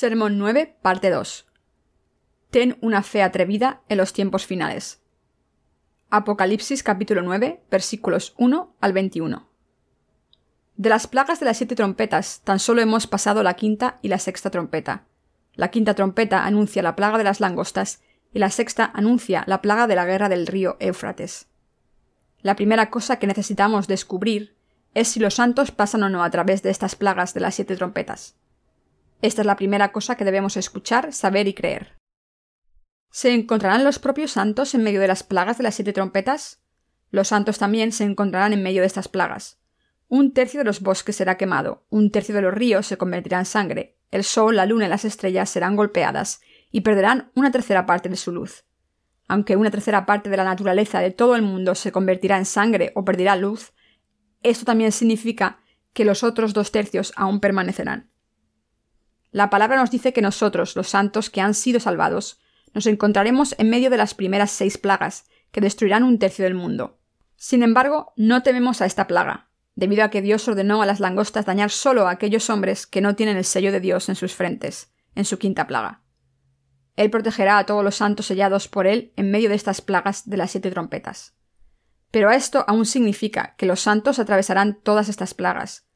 Sermón 0.00 0.38
9, 0.38 0.78
parte 0.80 1.10
2. 1.10 1.46
Ten 2.50 2.78
una 2.80 3.02
fe 3.02 3.22
atrevida 3.22 3.82
en 3.90 3.98
los 3.98 4.14
tiempos 4.14 4.46
finales. 4.46 5.02
Apocalipsis 6.08 6.82
capítulo 6.82 7.20
9, 7.20 7.64
versículos 7.70 8.32
1 8.38 8.76
al 8.80 8.92
21. 8.94 9.50
De 10.76 10.88
las 10.88 11.06
plagas 11.06 11.38
de 11.38 11.44
las 11.44 11.58
siete 11.58 11.74
trompetas, 11.74 12.40
tan 12.44 12.60
solo 12.60 12.80
hemos 12.80 13.06
pasado 13.06 13.42
la 13.42 13.52
quinta 13.52 13.98
y 14.00 14.08
la 14.08 14.18
sexta 14.18 14.48
trompeta. 14.48 15.04
La 15.52 15.70
quinta 15.70 15.92
trompeta 15.92 16.46
anuncia 16.46 16.82
la 16.82 16.96
plaga 16.96 17.18
de 17.18 17.24
las 17.24 17.40
langostas 17.40 18.00
y 18.32 18.38
la 18.38 18.48
sexta 18.48 18.90
anuncia 18.94 19.44
la 19.46 19.60
plaga 19.60 19.86
de 19.86 19.96
la 19.96 20.06
guerra 20.06 20.30
del 20.30 20.46
río 20.46 20.78
Éufrates. 20.80 21.50
La 22.40 22.56
primera 22.56 22.88
cosa 22.88 23.18
que 23.18 23.26
necesitamos 23.26 23.86
descubrir 23.86 24.56
es 24.94 25.08
si 25.08 25.20
los 25.20 25.34
santos 25.34 25.72
pasan 25.72 26.04
o 26.04 26.08
no 26.08 26.24
a 26.24 26.30
través 26.30 26.62
de 26.62 26.70
estas 26.70 26.96
plagas 26.96 27.34
de 27.34 27.40
las 27.40 27.54
siete 27.54 27.76
trompetas. 27.76 28.39
Esta 29.22 29.42
es 29.42 29.46
la 29.46 29.56
primera 29.56 29.92
cosa 29.92 30.16
que 30.16 30.24
debemos 30.24 30.56
escuchar, 30.56 31.12
saber 31.12 31.46
y 31.46 31.54
creer. 31.54 31.96
¿Se 33.10 33.34
encontrarán 33.34 33.84
los 33.84 33.98
propios 33.98 34.32
santos 34.32 34.74
en 34.74 34.82
medio 34.82 35.00
de 35.00 35.08
las 35.08 35.22
plagas 35.22 35.58
de 35.58 35.64
las 35.64 35.74
siete 35.74 35.92
trompetas? 35.92 36.62
Los 37.10 37.28
santos 37.28 37.58
también 37.58 37.92
se 37.92 38.04
encontrarán 38.04 38.52
en 38.52 38.62
medio 38.62 38.80
de 38.80 38.86
estas 38.86 39.08
plagas. 39.08 39.60
Un 40.08 40.32
tercio 40.32 40.60
de 40.60 40.64
los 40.64 40.80
bosques 40.80 41.16
será 41.16 41.36
quemado, 41.36 41.86
un 41.90 42.10
tercio 42.10 42.34
de 42.34 42.42
los 42.42 42.54
ríos 42.54 42.86
se 42.86 42.96
convertirá 42.96 43.38
en 43.38 43.44
sangre, 43.44 43.98
el 44.10 44.24
sol, 44.24 44.56
la 44.56 44.66
luna 44.66 44.86
y 44.86 44.88
las 44.88 45.04
estrellas 45.04 45.50
serán 45.50 45.76
golpeadas, 45.76 46.40
y 46.70 46.80
perderán 46.80 47.30
una 47.34 47.50
tercera 47.50 47.86
parte 47.86 48.08
de 48.08 48.16
su 48.16 48.32
luz. 48.32 48.64
Aunque 49.28 49.56
una 49.56 49.70
tercera 49.70 50.06
parte 50.06 50.30
de 50.30 50.36
la 50.36 50.44
naturaleza 50.44 51.00
de 51.00 51.10
todo 51.10 51.36
el 51.36 51.42
mundo 51.42 51.74
se 51.74 51.92
convertirá 51.92 52.38
en 52.38 52.44
sangre 52.44 52.92
o 52.94 53.04
perderá 53.04 53.36
luz, 53.36 53.72
esto 54.42 54.64
también 54.64 54.92
significa 54.92 55.60
que 55.92 56.04
los 56.04 56.24
otros 56.24 56.54
dos 56.54 56.72
tercios 56.72 57.12
aún 57.16 57.40
permanecerán. 57.40 58.10
La 59.30 59.50
palabra 59.50 59.76
nos 59.76 59.90
dice 59.90 60.12
que 60.12 60.22
nosotros, 60.22 60.74
los 60.76 60.88
santos 60.88 61.30
que 61.30 61.40
han 61.40 61.54
sido 61.54 61.78
salvados, 61.80 62.40
nos 62.74 62.86
encontraremos 62.86 63.54
en 63.58 63.70
medio 63.70 63.90
de 63.90 63.96
las 63.96 64.14
primeras 64.14 64.50
seis 64.50 64.78
plagas, 64.78 65.24
que 65.52 65.60
destruirán 65.60 66.04
un 66.04 66.18
tercio 66.18 66.44
del 66.44 66.54
mundo. 66.54 66.98
Sin 67.36 67.62
embargo, 67.62 68.12
no 68.16 68.42
tememos 68.42 68.80
a 68.80 68.86
esta 68.86 69.06
plaga, 69.06 69.48
debido 69.74 70.04
a 70.04 70.10
que 70.10 70.22
Dios 70.22 70.46
ordenó 70.46 70.82
a 70.82 70.86
las 70.86 71.00
langostas 71.00 71.46
dañar 71.46 71.70
solo 71.70 72.06
a 72.06 72.10
aquellos 72.10 72.50
hombres 72.50 72.86
que 72.86 73.00
no 73.00 73.16
tienen 73.16 73.36
el 73.36 73.44
sello 73.44 73.72
de 73.72 73.80
Dios 73.80 74.08
en 74.08 74.14
sus 74.14 74.34
frentes, 74.34 74.92
en 75.14 75.24
su 75.24 75.38
quinta 75.38 75.66
plaga. 75.66 76.02
Él 76.96 77.10
protegerá 77.10 77.58
a 77.58 77.66
todos 77.66 77.82
los 77.82 77.96
santos 77.96 78.26
sellados 78.26 78.68
por 78.68 78.86
Él 78.86 79.12
en 79.16 79.30
medio 79.30 79.48
de 79.48 79.54
estas 79.54 79.80
plagas 79.80 80.28
de 80.28 80.36
las 80.36 80.50
siete 80.50 80.70
trompetas. 80.70 81.34
Pero 82.10 82.30
esto 82.30 82.64
aún 82.66 82.84
significa 82.84 83.54
que 83.56 83.66
los 83.66 83.80
santos 83.80 84.18
atravesarán 84.18 84.80
todas 84.82 85.08
estas 85.08 85.32
plagas, 85.32 85.86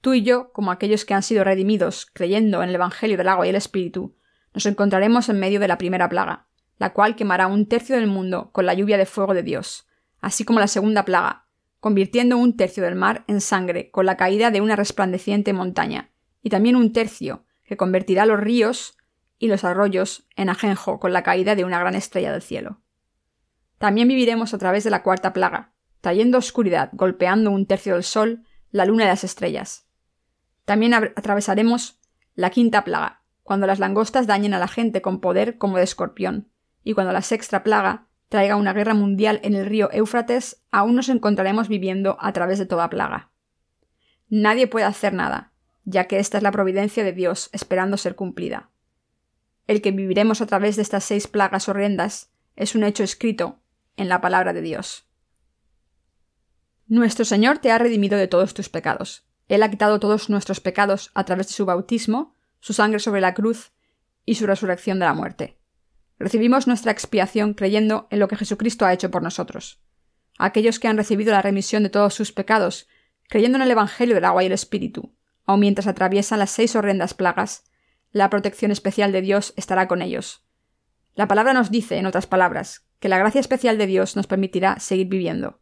Tú 0.00 0.14
y 0.14 0.22
yo, 0.22 0.52
como 0.52 0.70
aquellos 0.70 1.04
que 1.04 1.14
han 1.14 1.22
sido 1.22 1.44
redimidos, 1.44 2.06
creyendo 2.12 2.62
en 2.62 2.70
el 2.70 2.74
Evangelio 2.74 3.18
del 3.18 3.28
agua 3.28 3.46
y 3.46 3.50
el 3.50 3.56
Espíritu, 3.56 4.16
nos 4.54 4.64
encontraremos 4.66 5.28
en 5.28 5.38
medio 5.38 5.60
de 5.60 5.68
la 5.68 5.78
primera 5.78 6.08
plaga, 6.08 6.46
la 6.78 6.94
cual 6.94 7.16
quemará 7.16 7.46
un 7.46 7.66
tercio 7.66 7.96
del 7.96 8.06
mundo 8.06 8.50
con 8.52 8.64
la 8.64 8.72
lluvia 8.72 8.96
de 8.96 9.04
fuego 9.04 9.34
de 9.34 9.42
Dios, 9.42 9.86
así 10.20 10.44
como 10.44 10.58
la 10.58 10.68
segunda 10.68 11.04
plaga, 11.04 11.46
convirtiendo 11.80 12.38
un 12.38 12.56
tercio 12.56 12.82
del 12.82 12.94
mar 12.94 13.24
en 13.26 13.40
sangre 13.40 13.90
con 13.90 14.06
la 14.06 14.16
caída 14.16 14.50
de 14.50 14.62
una 14.62 14.76
resplandeciente 14.76 15.52
montaña, 15.52 16.10
y 16.42 16.48
también 16.48 16.76
un 16.76 16.92
tercio, 16.92 17.44
que 17.64 17.76
convertirá 17.76 18.24
los 18.24 18.40
ríos 18.40 18.96
y 19.38 19.48
los 19.48 19.64
arroyos 19.64 20.26
en 20.34 20.48
ajenjo 20.48 20.98
con 20.98 21.12
la 21.12 21.22
caída 21.22 21.54
de 21.54 21.64
una 21.64 21.78
gran 21.78 21.94
estrella 21.94 22.32
del 22.32 22.42
cielo. 22.42 22.80
También 23.78 24.08
viviremos 24.08 24.52
a 24.54 24.58
través 24.58 24.84
de 24.84 24.90
la 24.90 25.02
cuarta 25.02 25.32
plaga, 25.32 25.72
trayendo 26.00 26.38
oscuridad, 26.38 26.90
golpeando 26.92 27.50
un 27.50 27.66
tercio 27.66 27.94
del 27.94 28.04
sol, 28.04 28.44
la 28.70 28.84
luna 28.86 29.04
y 29.04 29.08
las 29.08 29.24
estrellas, 29.24 29.86
también 30.70 30.94
atravesaremos 30.94 31.98
la 32.36 32.50
quinta 32.50 32.84
plaga, 32.84 33.24
cuando 33.42 33.66
las 33.66 33.80
langostas 33.80 34.28
dañen 34.28 34.54
a 34.54 34.60
la 34.60 34.68
gente 34.68 35.02
con 35.02 35.20
poder 35.20 35.58
como 35.58 35.78
de 35.78 35.82
escorpión, 35.82 36.48
y 36.84 36.92
cuando 36.92 37.12
la 37.12 37.22
sexta 37.22 37.64
plaga 37.64 38.06
traiga 38.28 38.54
una 38.54 38.72
guerra 38.72 38.94
mundial 38.94 39.40
en 39.42 39.56
el 39.56 39.66
río 39.66 39.90
Éufrates, 39.90 40.62
aún 40.70 40.94
nos 40.94 41.08
encontraremos 41.08 41.66
viviendo 41.66 42.16
a 42.20 42.32
través 42.32 42.60
de 42.60 42.66
toda 42.66 42.88
plaga. 42.88 43.32
Nadie 44.28 44.68
puede 44.68 44.86
hacer 44.86 45.12
nada, 45.12 45.52
ya 45.82 46.04
que 46.04 46.20
esta 46.20 46.36
es 46.36 46.44
la 46.44 46.52
providencia 46.52 47.02
de 47.02 47.14
Dios 47.14 47.50
esperando 47.52 47.96
ser 47.96 48.14
cumplida. 48.14 48.70
El 49.66 49.82
que 49.82 49.90
viviremos 49.90 50.40
a 50.40 50.46
través 50.46 50.76
de 50.76 50.82
estas 50.82 51.02
seis 51.02 51.26
plagas 51.26 51.68
horrendas 51.68 52.30
es 52.54 52.76
un 52.76 52.84
hecho 52.84 53.02
escrito 53.02 53.58
en 53.96 54.08
la 54.08 54.20
palabra 54.20 54.52
de 54.52 54.62
Dios. 54.62 55.08
Nuestro 56.86 57.24
Señor 57.24 57.58
te 57.58 57.72
ha 57.72 57.78
redimido 57.78 58.16
de 58.16 58.28
todos 58.28 58.54
tus 58.54 58.68
pecados. 58.68 59.26
Él 59.50 59.64
ha 59.64 59.70
quitado 59.70 59.98
todos 59.98 60.30
nuestros 60.30 60.60
pecados 60.60 61.10
a 61.12 61.24
través 61.24 61.48
de 61.48 61.54
su 61.54 61.66
bautismo, 61.66 62.36
su 62.60 62.72
sangre 62.72 63.00
sobre 63.00 63.20
la 63.20 63.34
cruz 63.34 63.72
y 64.24 64.36
su 64.36 64.46
resurrección 64.46 65.00
de 65.00 65.06
la 65.06 65.12
muerte. 65.12 65.58
Recibimos 66.20 66.68
nuestra 66.68 66.92
expiación 66.92 67.54
creyendo 67.54 68.06
en 68.10 68.20
lo 68.20 68.28
que 68.28 68.36
Jesucristo 68.36 68.86
ha 68.86 68.92
hecho 68.92 69.10
por 69.10 69.24
nosotros. 69.24 69.82
Aquellos 70.38 70.78
que 70.78 70.86
han 70.86 70.96
recibido 70.96 71.32
la 71.32 71.42
remisión 71.42 71.82
de 71.82 71.90
todos 71.90 72.14
sus 72.14 72.30
pecados, 72.30 72.86
creyendo 73.28 73.56
en 73.56 73.62
el 73.62 73.72
Evangelio 73.72 74.14
del 74.14 74.24
agua 74.24 74.44
y 74.44 74.46
el 74.46 74.52
Espíritu, 74.52 75.16
aun 75.46 75.58
mientras 75.58 75.88
atraviesan 75.88 76.38
las 76.38 76.50
seis 76.50 76.76
horrendas 76.76 77.14
plagas, 77.14 77.64
la 78.12 78.30
protección 78.30 78.70
especial 78.70 79.10
de 79.10 79.20
Dios 79.20 79.52
estará 79.56 79.88
con 79.88 80.00
ellos. 80.00 80.44
La 81.16 81.26
palabra 81.26 81.54
nos 81.54 81.72
dice, 81.72 81.96
en 81.96 82.06
otras 82.06 82.28
palabras, 82.28 82.86
que 83.00 83.08
la 83.08 83.18
gracia 83.18 83.40
especial 83.40 83.78
de 83.78 83.88
Dios 83.88 84.14
nos 84.14 84.28
permitirá 84.28 84.78
seguir 84.78 85.08
viviendo. 85.08 85.58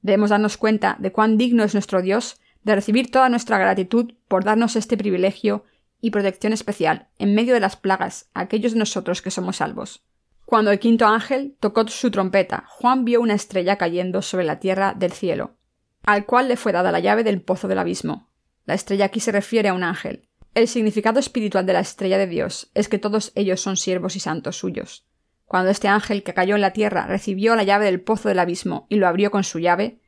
Debemos 0.00 0.30
darnos 0.30 0.56
cuenta 0.56 0.96
de 1.00 1.10
cuán 1.10 1.38
digno 1.38 1.64
es 1.64 1.74
nuestro 1.74 2.02
Dios 2.02 2.39
de 2.62 2.74
recibir 2.74 3.10
toda 3.10 3.28
nuestra 3.28 3.58
gratitud 3.58 4.12
por 4.28 4.44
darnos 4.44 4.76
este 4.76 4.96
privilegio 4.96 5.64
y 6.00 6.10
protección 6.10 6.52
especial 6.52 7.08
en 7.18 7.34
medio 7.34 7.54
de 7.54 7.60
las 7.60 7.76
plagas 7.76 8.30
a 8.34 8.40
aquellos 8.40 8.72
de 8.72 8.78
nosotros 8.78 9.22
que 9.22 9.30
somos 9.30 9.56
salvos. 9.56 10.02
Cuando 10.44 10.70
el 10.70 10.78
quinto 10.78 11.06
ángel 11.06 11.56
tocó 11.60 11.86
su 11.88 12.10
trompeta, 12.10 12.64
Juan 12.68 13.04
vio 13.04 13.20
una 13.20 13.34
estrella 13.34 13.76
cayendo 13.76 14.20
sobre 14.20 14.44
la 14.44 14.58
tierra 14.58 14.94
del 14.96 15.12
cielo, 15.12 15.54
al 16.02 16.26
cual 16.26 16.48
le 16.48 16.56
fue 16.56 16.72
dada 16.72 16.90
la 16.90 17.00
llave 17.00 17.22
del 17.22 17.40
pozo 17.40 17.68
del 17.68 17.78
abismo. 17.78 18.28
La 18.66 18.74
estrella 18.74 19.06
aquí 19.06 19.20
se 19.20 19.32
refiere 19.32 19.68
a 19.68 19.74
un 19.74 19.84
ángel. 19.84 20.28
El 20.54 20.66
significado 20.66 21.20
espiritual 21.20 21.66
de 21.66 21.74
la 21.74 21.80
estrella 21.80 22.18
de 22.18 22.26
Dios 22.26 22.70
es 22.74 22.88
que 22.88 22.98
todos 22.98 23.30
ellos 23.36 23.60
son 23.60 23.76
siervos 23.76 24.16
y 24.16 24.20
santos 24.20 24.56
suyos. 24.56 25.06
Cuando 25.44 25.70
este 25.70 25.88
ángel 25.88 26.22
que 26.22 26.34
cayó 26.34 26.56
en 26.56 26.60
la 26.60 26.72
tierra 26.72 27.06
recibió 27.06 27.54
la 27.54 27.62
llave 27.62 27.84
del 27.84 28.00
pozo 28.00 28.28
del 28.28 28.38
abismo 28.38 28.86
y 28.88 28.96
lo 28.96 29.06
abrió 29.06 29.30
con 29.30 29.44
su 29.44 29.60
llave, 29.60 30.00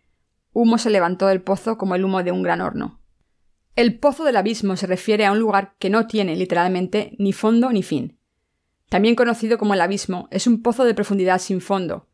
Humo 0.52 0.78
se 0.78 0.90
levantó 0.90 1.26
del 1.26 1.42
pozo 1.42 1.78
como 1.78 1.94
el 1.94 2.04
humo 2.04 2.22
de 2.22 2.32
un 2.32 2.42
gran 2.42 2.60
horno. 2.60 3.00
El 3.74 3.98
pozo 3.98 4.24
del 4.24 4.36
abismo 4.36 4.76
se 4.76 4.86
refiere 4.86 5.24
a 5.24 5.32
un 5.32 5.38
lugar 5.38 5.74
que 5.78 5.88
no 5.88 6.06
tiene 6.06 6.36
literalmente 6.36 7.16
ni 7.18 7.32
fondo 7.32 7.70
ni 7.72 7.82
fin. 7.82 8.18
También 8.90 9.14
conocido 9.14 9.56
como 9.56 9.72
el 9.72 9.80
abismo, 9.80 10.28
es 10.30 10.46
un 10.46 10.60
pozo 10.62 10.84
de 10.84 10.94
profundidad 10.94 11.38
sin 11.38 11.62
fondo. 11.62 12.08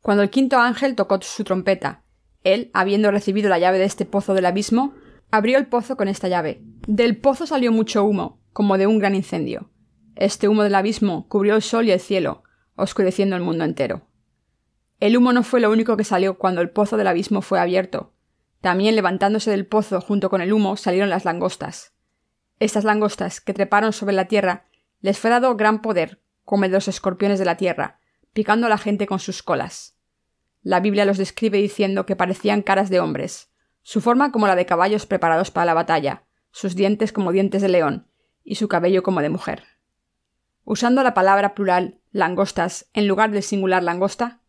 Cuando 0.00 0.22
el 0.22 0.30
quinto 0.30 0.58
ángel 0.58 0.94
tocó 0.94 1.20
su 1.20 1.42
trompeta, 1.42 2.04
él, 2.44 2.70
habiendo 2.72 3.10
recibido 3.10 3.48
la 3.48 3.58
llave 3.58 3.78
de 3.78 3.84
este 3.84 4.04
pozo 4.04 4.34
del 4.34 4.46
abismo, 4.46 4.94
abrió 5.32 5.58
el 5.58 5.66
pozo 5.66 5.96
con 5.96 6.06
esta 6.06 6.28
llave. 6.28 6.62
Del 6.86 7.16
pozo 7.16 7.46
salió 7.46 7.72
mucho 7.72 8.04
humo, 8.04 8.40
como 8.52 8.78
de 8.78 8.86
un 8.86 8.98
gran 8.98 9.16
incendio. 9.16 9.70
Este 10.14 10.48
humo 10.48 10.62
del 10.62 10.76
abismo 10.76 11.26
cubrió 11.28 11.56
el 11.56 11.62
sol 11.62 11.86
y 11.86 11.90
el 11.90 12.00
cielo, 12.00 12.44
oscureciendo 12.76 13.34
el 13.34 13.42
mundo 13.42 13.64
entero. 13.64 14.06
El 15.00 15.16
humo 15.16 15.32
no 15.32 15.42
fue 15.42 15.60
lo 15.60 15.70
único 15.70 15.96
que 15.96 16.04
salió 16.04 16.36
cuando 16.36 16.60
el 16.60 16.70
pozo 16.70 16.98
del 16.98 17.06
abismo 17.06 17.40
fue 17.40 17.58
abierto. 17.58 18.12
También 18.60 18.94
levantándose 18.94 19.50
del 19.50 19.66
pozo 19.66 20.02
junto 20.02 20.28
con 20.28 20.42
el 20.42 20.52
humo 20.52 20.76
salieron 20.76 21.08
las 21.08 21.24
langostas. 21.24 21.94
Estas 22.58 22.84
langostas, 22.84 23.40
que 23.40 23.54
treparon 23.54 23.94
sobre 23.94 24.14
la 24.14 24.26
tierra, 24.26 24.66
les 25.00 25.18
fue 25.18 25.30
dado 25.30 25.56
gran 25.56 25.80
poder, 25.80 26.20
como 26.44 26.64
de 26.64 26.68
los 26.68 26.86
escorpiones 26.86 27.38
de 27.38 27.46
la 27.46 27.56
tierra, 27.56 27.98
picando 28.34 28.66
a 28.66 28.70
la 28.70 28.76
gente 28.76 29.06
con 29.06 29.18
sus 29.18 29.42
colas. 29.42 29.96
La 30.62 30.80
Biblia 30.80 31.06
los 31.06 31.16
describe 31.16 31.56
diciendo 31.56 32.04
que 32.04 32.16
parecían 32.16 32.60
caras 32.60 32.90
de 32.90 33.00
hombres, 33.00 33.50
su 33.82 34.02
forma 34.02 34.30
como 34.30 34.46
la 34.46 34.56
de 34.56 34.66
caballos 34.66 35.06
preparados 35.06 35.50
para 35.50 35.64
la 35.64 35.74
batalla, 35.74 36.24
sus 36.50 36.74
dientes 36.74 37.12
como 37.12 37.32
dientes 37.32 37.62
de 37.62 37.70
león, 37.70 38.08
y 38.44 38.56
su 38.56 38.68
cabello 38.68 39.02
como 39.02 39.22
de 39.22 39.30
mujer. 39.30 39.64
Usando 40.64 41.02
la 41.02 41.14
palabra 41.14 41.54
plural 41.54 42.00
langostas 42.12 42.90
en 42.92 43.08
lugar 43.08 43.30
del 43.30 43.42
singular 43.42 43.82
langosta, 43.82 44.39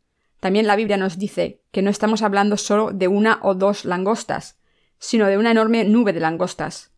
también 0.42 0.66
la 0.66 0.76
Biblia 0.76 0.98
nos 0.98 1.20
dice 1.20 1.62
que 1.72 1.84
no 1.84 1.92
estamos 1.92 2.24
hablando 2.24 2.58
solo 2.58 2.90
de 2.92 3.08
una 3.08 3.40
o 3.44 3.54
dos 3.54 3.86
langostas, 3.86 4.60
sino 4.98 5.28
de 5.28 5.38
una 5.38 5.52
enorme 5.52 5.84
nube 5.86 6.14
de 6.14 6.20
langostas, 6.20 6.92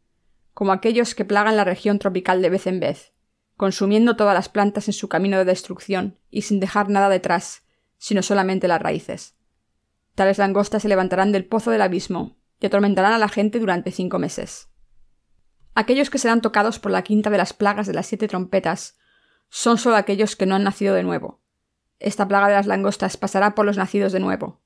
como 0.53 0.71
aquellos 0.71 1.13
que 1.13 1.25
plagan 1.25 1.57
la 1.57 1.65
región 1.65 1.99
tropical 1.99 2.41
de 2.41 2.49
vez 2.49 2.67
en 2.67 2.79
vez, 2.79 3.11
consumiendo 3.57 4.15
todas 4.15 4.33
las 4.33 4.47
plantas 4.47 4.87
en 4.87 4.93
su 4.93 5.09
camino 5.09 5.37
de 5.37 5.43
destrucción 5.43 6.17
y 6.29 6.43
sin 6.43 6.61
dejar 6.61 6.89
nada 6.89 7.09
detrás, 7.09 7.65
sino 7.97 8.23
solamente 8.23 8.69
las 8.69 8.81
raíces. 8.81 9.35
Tales 10.15 10.37
langostas 10.37 10.81
se 10.81 10.87
levantarán 10.87 11.33
del 11.33 11.45
pozo 11.45 11.69
del 11.69 11.81
abismo 11.81 12.37
y 12.61 12.67
atormentarán 12.67 13.11
a 13.11 13.17
la 13.17 13.27
gente 13.27 13.59
durante 13.59 13.91
cinco 13.91 14.19
meses. 14.19 14.69
Aquellos 15.75 16.09
que 16.09 16.17
serán 16.17 16.39
tocados 16.39 16.79
por 16.79 16.93
la 16.93 17.01
quinta 17.01 17.29
de 17.29 17.39
las 17.39 17.51
plagas 17.51 17.87
de 17.87 17.93
las 17.93 18.07
siete 18.07 18.29
trompetas 18.29 18.97
son 19.49 19.77
solo 19.77 19.97
aquellos 19.97 20.37
que 20.37 20.45
no 20.45 20.55
han 20.55 20.63
nacido 20.63 20.95
de 20.95 21.03
nuevo, 21.03 21.42
esta 22.03 22.27
plaga 22.27 22.47
de 22.47 22.55
las 22.55 22.67
langostas 22.67 23.17
pasará 23.17 23.55
por 23.55 23.65
los 23.65 23.77
nacidos 23.77 24.11
de 24.11 24.19
nuevo. 24.19 24.61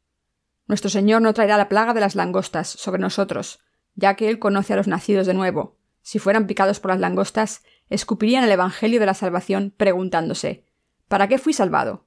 Nuestro 0.67 0.89
Señor 0.89 1.21
no 1.21 1.33
traerá 1.33 1.57
la 1.57 1.69
plaga 1.69 1.93
de 1.93 2.01
las 2.01 2.15
langostas 2.15 2.67
sobre 2.67 3.01
nosotros, 3.01 3.59
ya 3.95 4.15
que 4.15 4.27
Él 4.29 4.39
conoce 4.39 4.73
a 4.73 4.75
los 4.75 4.87
nacidos 4.87 5.25
de 5.27 5.33
nuevo, 5.33 5.77
si 6.07 6.19
fueran 6.19 6.47
picados 6.47 6.79
por 6.79 6.91
las 6.91 7.01
langostas, 7.01 7.63
escupirían 7.89 8.45
el 8.45 8.51
Evangelio 8.53 9.01
de 9.01 9.05
la 9.05 9.13
salvación 9.13 9.73
preguntándose 9.75 10.63
¿Para 11.09 11.27
qué 11.27 11.37
fui 11.37 11.51
salvado? 11.51 12.05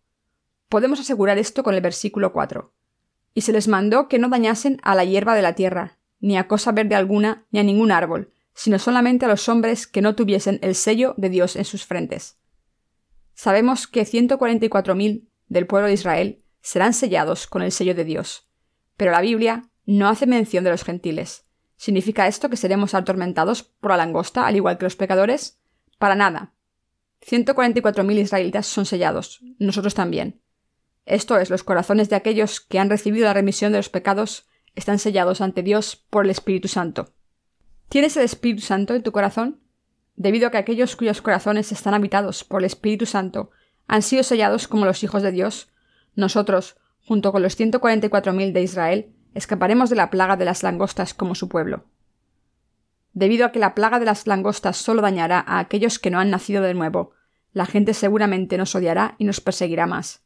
Podemos 0.70 1.00
asegurar 1.00 1.36
esto 1.36 1.62
con 1.62 1.74
el 1.74 1.82
versículo 1.82 2.32
4. 2.32 2.72
Y 3.34 3.42
se 3.42 3.52
les 3.52 3.68
mandó 3.68 4.08
que 4.08 4.18
no 4.18 4.30
dañasen 4.30 4.78
a 4.84 4.94
la 4.94 5.04
hierba 5.04 5.34
de 5.34 5.42
la 5.42 5.54
tierra, 5.54 5.98
ni 6.18 6.38
a 6.38 6.48
cosa 6.48 6.72
verde 6.72 6.94
alguna, 6.94 7.44
ni 7.50 7.60
a 7.60 7.62
ningún 7.62 7.92
árbol, 7.92 8.32
sino 8.54 8.78
solamente 8.78 9.26
a 9.26 9.28
los 9.28 9.50
hombres 9.50 9.86
que 9.86 10.00
no 10.00 10.14
tuviesen 10.14 10.60
el 10.62 10.74
sello 10.74 11.12
de 11.18 11.28
Dios 11.28 11.54
en 11.54 11.66
sus 11.66 11.84
frentes. 11.84 12.39
Sabemos 13.40 13.86
que 13.86 14.02
144.000 14.02 15.26
del 15.48 15.66
pueblo 15.66 15.86
de 15.86 15.94
Israel 15.94 16.44
serán 16.60 16.92
sellados 16.92 17.46
con 17.46 17.62
el 17.62 17.72
sello 17.72 17.94
de 17.94 18.04
Dios, 18.04 18.50
pero 18.98 19.12
la 19.12 19.22
Biblia 19.22 19.70
no 19.86 20.10
hace 20.10 20.26
mención 20.26 20.62
de 20.62 20.68
los 20.68 20.84
gentiles. 20.84 21.46
¿Significa 21.74 22.26
esto 22.26 22.50
que 22.50 22.58
seremos 22.58 22.92
atormentados 22.92 23.62
por 23.62 23.92
la 23.92 23.96
langosta, 23.96 24.46
al 24.46 24.56
igual 24.56 24.76
que 24.76 24.84
los 24.84 24.96
pecadores? 24.96 25.58
Para 25.98 26.16
nada. 26.16 26.52
144.000 27.26 28.18
israelitas 28.18 28.66
son 28.66 28.84
sellados, 28.84 29.40
nosotros 29.58 29.94
también. 29.94 30.42
Esto 31.06 31.38
es, 31.38 31.48
los 31.48 31.64
corazones 31.64 32.10
de 32.10 32.16
aquellos 32.16 32.60
que 32.60 32.78
han 32.78 32.90
recibido 32.90 33.24
la 33.24 33.32
remisión 33.32 33.72
de 33.72 33.78
los 33.78 33.88
pecados 33.88 34.50
están 34.74 34.98
sellados 34.98 35.40
ante 35.40 35.62
Dios 35.62 35.96
por 36.10 36.26
el 36.26 36.30
Espíritu 36.30 36.68
Santo. 36.68 37.14
¿Tienes 37.88 38.18
el 38.18 38.24
Espíritu 38.24 38.60
Santo 38.60 38.94
en 38.94 39.02
tu 39.02 39.12
corazón? 39.12 39.62
Debido 40.20 40.48
a 40.48 40.50
que 40.50 40.58
aquellos 40.58 40.96
cuyos 40.96 41.22
corazones 41.22 41.72
están 41.72 41.94
habitados 41.94 42.44
por 42.44 42.60
el 42.60 42.66
Espíritu 42.66 43.06
Santo 43.06 43.52
han 43.88 44.02
sido 44.02 44.22
sellados 44.22 44.68
como 44.68 44.84
los 44.84 45.02
hijos 45.02 45.22
de 45.22 45.32
Dios, 45.32 45.70
nosotros, 46.14 46.76
junto 47.06 47.32
con 47.32 47.40
los 47.40 47.58
144.000 47.58 48.52
de 48.52 48.62
Israel, 48.62 49.14
escaparemos 49.34 49.88
de 49.88 49.96
la 49.96 50.10
plaga 50.10 50.36
de 50.36 50.44
las 50.44 50.62
langostas 50.62 51.14
como 51.14 51.34
su 51.34 51.48
pueblo. 51.48 51.86
Debido 53.14 53.46
a 53.46 53.50
que 53.50 53.60
la 53.60 53.74
plaga 53.74 53.98
de 53.98 54.04
las 54.04 54.26
langostas 54.26 54.76
solo 54.76 55.00
dañará 55.00 55.42
a 55.46 55.58
aquellos 55.58 55.98
que 55.98 56.10
no 56.10 56.20
han 56.20 56.28
nacido 56.28 56.60
de 56.62 56.74
nuevo, 56.74 57.12
la 57.54 57.64
gente 57.64 57.94
seguramente 57.94 58.58
nos 58.58 58.74
odiará 58.74 59.14
y 59.16 59.24
nos 59.24 59.40
perseguirá 59.40 59.86
más. 59.86 60.22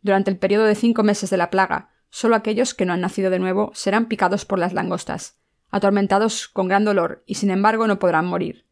Durante 0.00 0.30
el 0.30 0.38
periodo 0.38 0.64
de 0.64 0.74
cinco 0.74 1.02
meses 1.02 1.28
de 1.28 1.36
la 1.36 1.50
plaga, 1.50 1.90
solo 2.08 2.34
aquellos 2.34 2.72
que 2.72 2.86
no 2.86 2.94
han 2.94 3.02
nacido 3.02 3.28
de 3.28 3.40
nuevo 3.40 3.72
serán 3.74 4.06
picados 4.06 4.46
por 4.46 4.58
las 4.58 4.72
langostas, 4.72 5.36
atormentados 5.70 6.48
con 6.48 6.66
gran 6.66 6.86
dolor, 6.86 7.24
y 7.26 7.34
sin 7.34 7.50
embargo 7.50 7.86
no 7.86 7.98
podrán 7.98 8.24
morir. 8.24 8.67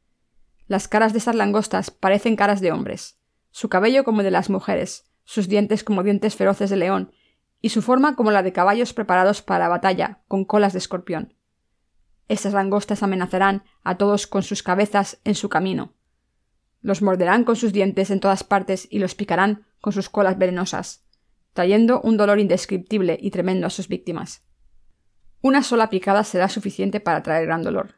Las 0.69 0.89
caras 0.89 1.13
de 1.13 1.19
estas 1.19 1.37
langostas 1.37 1.91
parecen 1.91 2.35
caras 2.35 2.61
de 2.61 2.73
hombres, 2.73 3.19
su 3.51 3.69
cabello 3.69 4.05
como 4.05 4.23
de 4.23 4.31
las 4.31 4.51
mujeres, 4.51 5.05
sus 5.25 5.49
dientes 5.49 5.85
como 5.85 6.03
dientes 6.03 6.35
feroces 6.35 6.71
de 6.71 6.77
león, 6.77 7.13
y 7.61 7.69
su 7.71 7.83
forma 7.83 8.17
como 8.17 8.31
la 8.31 8.43
de 8.43 8.53
caballos 8.53 8.93
preparados 8.93 9.43
para 9.43 9.61
la 9.61 9.69
batalla, 9.69 10.23
con 10.29 10.45
colas 10.45 10.73
de 10.73 10.79
escorpión. 10.79 11.35
Estas 12.29 12.53
langostas 12.53 13.03
amenazarán 13.03 13.63
a 13.85 13.97
todos 13.97 14.27
con 14.27 14.43
sus 14.43 14.63
cabezas 14.63 15.21
en 15.25 15.37
su 15.37 15.49
camino. 15.49 15.95
Los 16.81 17.01
morderán 17.01 17.45
con 17.45 17.57
sus 17.57 17.73
dientes 17.73 18.11
en 18.11 18.21
todas 18.21 18.45
partes 18.45 18.89
y 18.91 18.99
los 18.99 19.15
picarán 19.15 19.67
con 19.81 19.93
sus 19.93 20.09
colas 20.09 20.37
venenosas, 20.37 21.05
trayendo 21.53 22.01
un 22.03 22.17
dolor 22.17 22.41
indescriptible 22.41 23.17
y 23.21 23.31
tremendo 23.31 23.67
a 23.67 23.71
sus 23.71 23.89
víctimas. 23.89 24.45
Una 25.43 25.63
sola 25.63 25.91
picada 25.91 26.25
será 26.25 26.49
suficiente 26.49 26.99
para 26.99 27.23
traer 27.23 27.47
gran 27.47 27.63
dolor, 27.63 27.95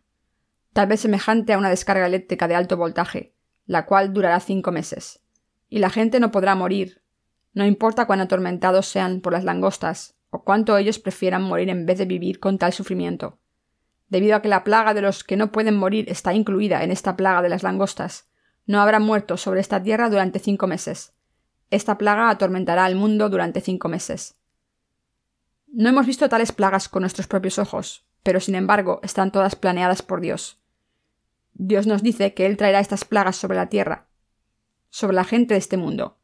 tal 0.78 0.86
vez 0.86 1.00
semejante 1.00 1.52
a 1.52 1.58
una 1.58 1.70
descarga 1.70 2.06
eléctrica 2.06 2.46
de 2.46 2.54
alto 2.54 2.76
voltaje, 2.76 3.34
la 3.66 3.84
cual 3.84 4.12
durará 4.12 4.38
cinco 4.38 4.70
meses. 4.70 5.18
Y 5.68 5.80
la 5.80 5.90
gente 5.90 6.20
no 6.20 6.30
podrá 6.30 6.54
morir, 6.54 7.02
no 7.52 7.66
importa 7.66 8.06
cuán 8.06 8.20
atormentados 8.20 8.86
sean 8.86 9.20
por 9.20 9.32
las 9.32 9.42
langostas, 9.42 10.14
o 10.30 10.44
cuánto 10.44 10.76
ellos 10.76 11.00
prefieran 11.00 11.42
morir 11.42 11.68
en 11.68 11.84
vez 11.84 11.98
de 11.98 12.04
vivir 12.04 12.38
con 12.38 12.58
tal 12.58 12.72
sufrimiento. 12.72 13.40
Debido 14.08 14.36
a 14.36 14.40
que 14.40 14.46
la 14.46 14.62
plaga 14.62 14.94
de 14.94 15.02
los 15.02 15.24
que 15.24 15.36
no 15.36 15.50
pueden 15.50 15.74
morir 15.74 16.08
está 16.08 16.32
incluida 16.32 16.84
en 16.84 16.92
esta 16.92 17.16
plaga 17.16 17.42
de 17.42 17.48
las 17.48 17.64
langostas, 17.64 18.28
no 18.64 18.80
habrá 18.80 19.00
muertos 19.00 19.40
sobre 19.40 19.58
esta 19.58 19.82
tierra 19.82 20.08
durante 20.08 20.38
cinco 20.38 20.68
meses. 20.68 21.12
Esta 21.70 21.98
plaga 21.98 22.30
atormentará 22.30 22.84
al 22.84 22.94
mundo 22.94 23.28
durante 23.28 23.60
cinco 23.60 23.88
meses. 23.88 24.36
No 25.66 25.88
hemos 25.88 26.06
visto 26.06 26.28
tales 26.28 26.52
plagas 26.52 26.88
con 26.88 27.00
nuestros 27.00 27.26
propios 27.26 27.58
ojos, 27.58 28.06
pero 28.22 28.38
sin 28.38 28.54
embargo 28.54 29.00
están 29.02 29.32
todas 29.32 29.56
planeadas 29.56 30.02
por 30.02 30.20
Dios. 30.20 30.57
Dios 31.58 31.86
nos 31.86 32.02
dice 32.02 32.32
que 32.32 32.46
Él 32.46 32.56
traerá 32.56 32.80
estas 32.80 33.04
plagas 33.04 33.36
sobre 33.36 33.56
la 33.56 33.68
tierra, 33.68 34.08
sobre 34.88 35.14
la 35.14 35.24
gente 35.24 35.54
de 35.54 35.58
este 35.58 35.76
mundo, 35.76 36.18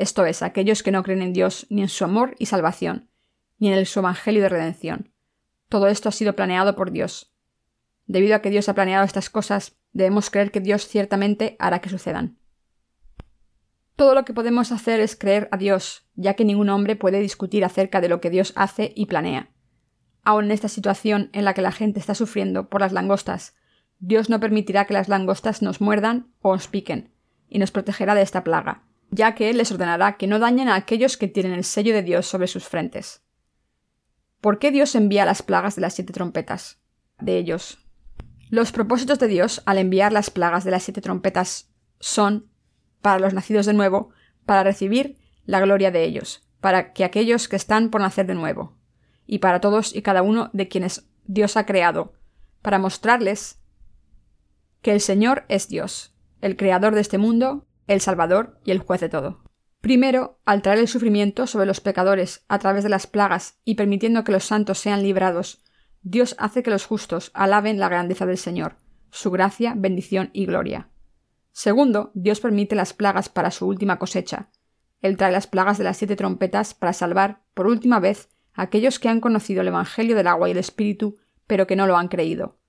esto 0.00 0.24
es, 0.24 0.40
aquellos 0.40 0.82
que 0.82 0.92
no 0.92 1.02
creen 1.02 1.20
en 1.20 1.34
Dios 1.34 1.66
ni 1.68 1.82
en 1.82 1.90
su 1.90 2.04
amor 2.04 2.34
y 2.38 2.46
salvación, 2.46 3.10
ni 3.58 3.68
en 3.68 3.74
el 3.74 3.84
su 3.84 3.98
evangelio 3.98 4.40
de 4.40 4.48
redención. 4.48 5.12
Todo 5.68 5.88
esto 5.88 6.08
ha 6.08 6.12
sido 6.12 6.34
planeado 6.34 6.74
por 6.74 6.90
Dios. 6.90 7.34
Debido 8.06 8.34
a 8.34 8.38
que 8.40 8.48
Dios 8.48 8.70
ha 8.70 8.74
planeado 8.74 9.04
estas 9.04 9.28
cosas, 9.28 9.76
debemos 9.92 10.30
creer 10.30 10.52
que 10.52 10.60
Dios 10.60 10.88
ciertamente 10.88 11.54
hará 11.58 11.80
que 11.80 11.90
sucedan. 11.90 12.38
Todo 13.94 14.14
lo 14.14 14.24
que 14.24 14.32
podemos 14.32 14.72
hacer 14.72 15.00
es 15.00 15.16
creer 15.16 15.50
a 15.52 15.58
Dios, 15.58 16.08
ya 16.14 16.32
que 16.32 16.46
ningún 16.46 16.70
hombre 16.70 16.96
puede 16.96 17.20
discutir 17.20 17.62
acerca 17.62 18.00
de 18.00 18.08
lo 18.08 18.22
que 18.22 18.30
Dios 18.30 18.54
hace 18.56 18.94
y 18.96 19.04
planea. 19.04 19.50
Aun 20.22 20.46
en 20.46 20.52
esta 20.52 20.68
situación 20.68 21.28
en 21.34 21.44
la 21.44 21.52
que 21.52 21.60
la 21.60 21.72
gente 21.72 22.00
está 22.00 22.14
sufriendo 22.14 22.70
por 22.70 22.80
las 22.80 22.92
langostas, 22.92 23.54
Dios 24.00 24.30
no 24.30 24.40
permitirá 24.40 24.86
que 24.86 24.94
las 24.94 25.08
langostas 25.08 25.60
nos 25.60 25.80
muerdan 25.80 26.32
o 26.40 26.50
os 26.50 26.68
piquen, 26.68 27.12
y 27.48 27.58
nos 27.58 27.70
protegerá 27.70 28.14
de 28.14 28.22
esta 28.22 28.42
plaga, 28.42 28.82
ya 29.10 29.34
que 29.34 29.50
Él 29.50 29.58
les 29.58 29.70
ordenará 29.70 30.16
que 30.16 30.26
no 30.26 30.38
dañen 30.38 30.68
a 30.68 30.74
aquellos 30.74 31.18
que 31.18 31.28
tienen 31.28 31.52
el 31.52 31.64
sello 31.64 31.92
de 31.92 32.02
Dios 32.02 32.26
sobre 32.26 32.46
sus 32.46 32.66
frentes. 32.66 33.22
¿Por 34.40 34.58
qué 34.58 34.70
Dios 34.70 34.94
envía 34.94 35.26
las 35.26 35.42
plagas 35.42 35.76
de 35.76 35.82
las 35.82 35.94
siete 35.94 36.14
trompetas? 36.14 36.80
De 37.20 37.36
ellos. 37.36 37.78
Los 38.48 38.72
propósitos 38.72 39.18
de 39.18 39.28
Dios 39.28 39.62
al 39.66 39.76
enviar 39.76 40.12
las 40.12 40.30
plagas 40.30 40.64
de 40.64 40.70
las 40.70 40.82
siete 40.82 41.02
trompetas 41.02 41.70
son, 41.98 42.50
para 43.02 43.20
los 43.20 43.34
nacidos 43.34 43.66
de 43.66 43.74
nuevo, 43.74 44.10
para 44.46 44.62
recibir 44.62 45.18
la 45.44 45.60
gloria 45.60 45.90
de 45.90 46.04
ellos, 46.04 46.48
para 46.60 46.94
que 46.94 47.04
aquellos 47.04 47.48
que 47.48 47.56
están 47.56 47.90
por 47.90 48.00
nacer 48.00 48.26
de 48.26 48.34
nuevo, 48.34 48.78
y 49.26 49.38
para 49.38 49.60
todos 49.60 49.94
y 49.94 50.00
cada 50.00 50.22
uno 50.22 50.48
de 50.54 50.68
quienes 50.68 51.06
Dios 51.26 51.58
ha 51.58 51.66
creado, 51.66 52.14
para 52.62 52.78
mostrarles 52.78 53.59
que 54.82 54.92
el 54.92 55.00
Señor 55.00 55.44
es 55.48 55.68
Dios, 55.68 56.14
el 56.40 56.56
creador 56.56 56.94
de 56.94 57.00
este 57.00 57.18
mundo, 57.18 57.66
el 57.86 58.00
Salvador 58.00 58.58
y 58.64 58.70
el 58.70 58.78
juez 58.78 59.00
de 59.00 59.08
todo. 59.08 59.42
Primero, 59.80 60.38
al 60.44 60.62
traer 60.62 60.78
el 60.78 60.88
sufrimiento 60.88 61.46
sobre 61.46 61.66
los 61.66 61.80
pecadores 61.80 62.44
a 62.48 62.58
través 62.58 62.82
de 62.82 62.90
las 62.90 63.06
plagas 63.06 63.58
y 63.64 63.76
permitiendo 63.76 64.24
que 64.24 64.32
los 64.32 64.44
santos 64.44 64.78
sean 64.78 65.02
librados, 65.02 65.62
Dios 66.02 66.34
hace 66.38 66.62
que 66.62 66.70
los 66.70 66.86
justos 66.86 67.30
alaben 67.34 67.78
la 67.78 67.88
grandeza 67.88 68.26
del 68.26 68.38
Señor, 68.38 68.76
su 69.10 69.30
gracia, 69.30 69.74
bendición 69.76 70.30
y 70.32 70.46
gloria. 70.46 70.88
Segundo, 71.52 72.10
Dios 72.14 72.40
permite 72.40 72.74
las 72.74 72.92
plagas 72.92 73.28
para 73.28 73.50
su 73.50 73.66
última 73.66 73.98
cosecha. 73.98 74.50
Él 75.02 75.16
trae 75.16 75.32
las 75.32 75.46
plagas 75.46 75.78
de 75.78 75.84
las 75.84 75.96
siete 75.96 76.16
trompetas 76.16 76.74
para 76.74 76.92
salvar, 76.92 77.42
por 77.54 77.66
última 77.66 78.00
vez, 78.00 78.28
a 78.54 78.62
aquellos 78.62 78.98
que 78.98 79.08
han 79.08 79.20
conocido 79.20 79.62
el 79.62 79.68
Evangelio 79.68 80.14
del 80.14 80.26
agua 80.26 80.48
y 80.48 80.52
el 80.52 80.58
Espíritu, 80.58 81.16
pero 81.46 81.66
que 81.66 81.76
no 81.76 81.86
lo 81.86 81.96
han 81.96 82.08
creído. 82.08 82.59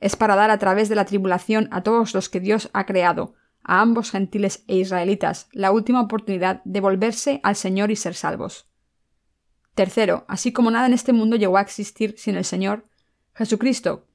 Es 0.00 0.16
para 0.16 0.34
dar 0.34 0.50
a 0.50 0.58
través 0.58 0.88
de 0.88 0.94
la 0.94 1.04
tribulación 1.04 1.68
a 1.70 1.82
todos 1.82 2.14
los 2.14 2.28
que 2.28 2.40
Dios 2.40 2.70
ha 2.72 2.86
creado, 2.86 3.34
a 3.62 3.80
ambos 3.80 4.10
gentiles 4.10 4.64
e 4.66 4.76
israelitas 4.76 5.48
la 5.52 5.70
última 5.70 6.00
oportunidad 6.00 6.62
de 6.64 6.80
volverse 6.80 7.40
al 7.42 7.56
Señor 7.56 7.90
y 7.90 7.96
ser 7.96 8.14
salvos. 8.14 8.66
Tercero, 9.74 10.24
así 10.28 10.52
como 10.52 10.70
nada 10.70 10.86
en 10.86 10.94
este 10.94 11.12
mundo 11.12 11.36
llegó 11.36 11.58
a 11.58 11.62
existir 11.62 12.14
sin 12.18 12.36
el 12.36 12.44
Señor, 12.44 12.86
Jesucristo, 13.34 14.06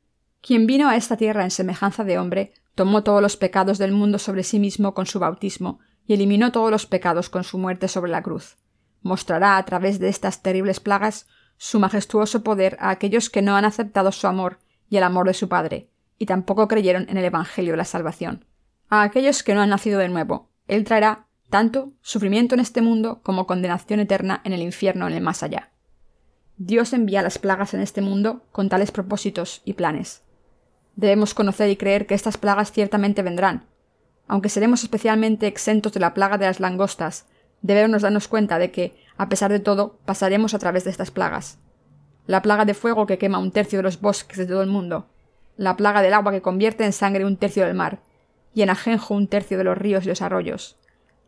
quien 0.41 0.67
vino 0.67 0.89
a 0.89 0.95
esta 0.95 1.17
tierra 1.17 1.43
en 1.43 1.51
semejanza 1.51 2.03
de 2.03 2.17
hombre, 2.17 2.53
tomó 2.75 3.03
todos 3.03 3.21
los 3.21 3.37
pecados 3.37 3.77
del 3.77 3.91
mundo 3.91 4.19
sobre 4.19 4.43
sí 4.43 4.59
mismo 4.59 4.93
con 4.93 5.05
su 5.05 5.19
bautismo 5.19 5.79
y 6.05 6.13
eliminó 6.13 6.51
todos 6.51 6.69
los 6.69 6.85
pecados 6.85 7.29
con 7.29 7.43
su 7.43 7.57
muerte 7.57 7.87
sobre 7.87 8.11
la 8.11 8.21
cruz. 8.21 8.57
Mostrará 9.01 9.57
a 9.57 9.65
través 9.65 9.99
de 9.99 10.09
estas 10.09 10.41
terribles 10.41 10.79
plagas 10.79 11.27
su 11.57 11.79
majestuoso 11.79 12.43
poder 12.43 12.77
a 12.79 12.89
aquellos 12.89 13.29
que 13.29 13.41
no 13.41 13.55
han 13.55 13.65
aceptado 13.65 14.11
su 14.11 14.27
amor 14.27 14.59
y 14.89 14.97
el 14.97 15.03
amor 15.03 15.27
de 15.27 15.33
su 15.33 15.49
Padre, 15.49 15.89
y 16.17 16.25
tampoco 16.25 16.67
creyeron 16.67 17.07
en 17.09 17.17
el 17.17 17.25
Evangelio 17.25 17.73
de 17.73 17.77
la 17.77 17.85
salvación 17.85 18.45
a 18.89 19.03
aquellos 19.03 19.43
que 19.43 19.53
no 19.53 19.61
han 19.61 19.69
nacido 19.69 19.99
de 19.99 20.09
nuevo. 20.09 20.49
Él 20.67 20.83
traerá 20.83 21.27
tanto 21.49 21.93
sufrimiento 22.01 22.55
en 22.55 22.61
este 22.61 22.81
mundo 22.81 23.21
como 23.23 23.47
condenación 23.47 23.99
eterna 23.99 24.41
en 24.43 24.53
el 24.53 24.61
infierno 24.61 25.07
en 25.07 25.13
el 25.13 25.21
más 25.21 25.43
allá. 25.43 25.71
Dios 26.57 26.93
envía 26.93 27.21
las 27.21 27.37
plagas 27.37 27.73
en 27.73 27.81
este 27.81 28.01
mundo 28.01 28.45
con 28.51 28.69
tales 28.69 28.91
propósitos 28.91 29.61
y 29.65 29.73
planes. 29.73 30.23
Debemos 30.95 31.33
conocer 31.33 31.69
y 31.69 31.75
creer 31.75 32.07
que 32.07 32.15
estas 32.15 32.37
plagas 32.37 32.71
ciertamente 32.71 33.21
vendrán. 33.21 33.65
Aunque 34.27 34.49
seremos 34.49 34.83
especialmente 34.83 35.47
exentos 35.47 35.91
de 35.93 35.99
la 35.99 36.13
plaga 36.13 36.37
de 36.37 36.45
las 36.45 36.59
langostas, 36.59 37.25
debemos 37.61 38.01
darnos 38.01 38.27
cuenta 38.27 38.57
de 38.57 38.71
que, 38.71 38.95
a 39.17 39.27
pesar 39.27 39.51
de 39.51 39.59
todo, 39.59 39.99
pasaremos 40.05 40.53
a 40.53 40.59
través 40.59 40.85
de 40.85 40.91
estas 40.91 41.11
plagas. 41.11 41.59
La 42.27 42.41
plaga 42.41 42.65
de 42.65 42.73
fuego 42.73 43.05
que 43.05 43.17
quema 43.17 43.39
un 43.39 43.51
tercio 43.51 43.79
de 43.79 43.83
los 43.83 44.01
bosques 44.01 44.37
de 44.37 44.45
todo 44.45 44.63
el 44.63 44.69
mundo, 44.69 45.07
la 45.57 45.77
plaga 45.77 46.01
del 46.01 46.13
agua 46.13 46.31
que 46.31 46.41
convierte 46.41 46.83
en 46.83 46.93
sangre 46.93 47.25
un 47.25 47.37
tercio 47.37 47.65
del 47.65 47.75
mar, 47.75 47.99
y 48.53 48.61
en 48.61 48.69
ajenjo 48.69 49.13
un 49.13 49.27
tercio 49.27 49.57
de 49.57 49.63
los 49.63 49.77
ríos 49.77 50.05
y 50.05 50.09
los 50.09 50.21
arroyos, 50.21 50.77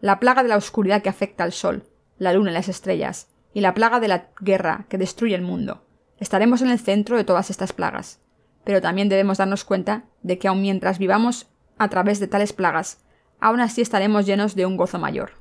la 0.01 0.19
plaga 0.19 0.43
de 0.43 0.49
la 0.49 0.57
oscuridad 0.57 1.01
que 1.01 1.09
afecta 1.09 1.43
al 1.43 1.51
sol, 1.51 1.83
la 2.17 2.33
luna 2.33 2.51
y 2.51 2.53
las 2.53 2.69
estrellas, 2.69 3.27
y 3.53 3.61
la 3.61 3.73
plaga 3.73 3.99
de 3.99 4.07
la 4.07 4.29
guerra 4.39 4.85
que 4.89 4.97
destruye 4.97 5.35
el 5.35 5.41
mundo. 5.41 5.83
Estaremos 6.19 6.61
en 6.61 6.69
el 6.69 6.79
centro 6.79 7.17
de 7.17 7.23
todas 7.23 7.49
estas 7.49 7.73
plagas. 7.73 8.19
pero 8.63 8.81
también 8.81 9.07
debemos 9.07 9.37
darnos 9.37 9.63
cuenta 9.63 10.03
de 10.23 10.39
que 10.39 10.49
aun 10.49 10.61
mientras 10.61 10.99
vivamos 10.99 11.47
a 11.77 11.87
través 11.87 12.19
de 12.19 12.27
tales 12.27 12.51
plagas, 12.51 12.97
aún 13.39 13.61
así 13.61 13.79
estaremos 13.79 14.25
llenos 14.25 14.55
de 14.55 14.65
un 14.65 14.75
gozo 14.75 14.99
mayor. 14.99 15.31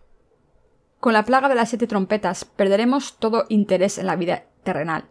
Con 1.01 1.13
la 1.13 1.25
plaga 1.25 1.49
de 1.49 1.57
las 1.57 1.71
siete 1.71 1.89
trompetas 1.89 2.45
perderemos 2.45 3.17
todo 3.19 3.47
interés 3.49 3.99
en 3.99 4.07
la 4.07 4.15
vida 4.15 4.45
terrenal. 4.63 5.07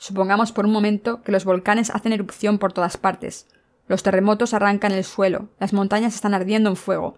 Supongamos 0.00 0.50
por 0.50 0.64
un 0.64 0.72
momento 0.72 1.20
que 1.20 1.30
los 1.30 1.44
volcanes 1.44 1.90
hacen 1.90 2.14
erupción 2.14 2.58
por 2.58 2.72
todas 2.72 2.96
partes, 2.96 3.46
los 3.86 4.02
terremotos 4.02 4.54
arrancan 4.54 4.92
el 4.92 5.04
suelo, 5.04 5.50
las 5.58 5.74
montañas 5.74 6.14
están 6.14 6.32
ardiendo 6.32 6.70
en 6.70 6.76
fuego, 6.76 7.16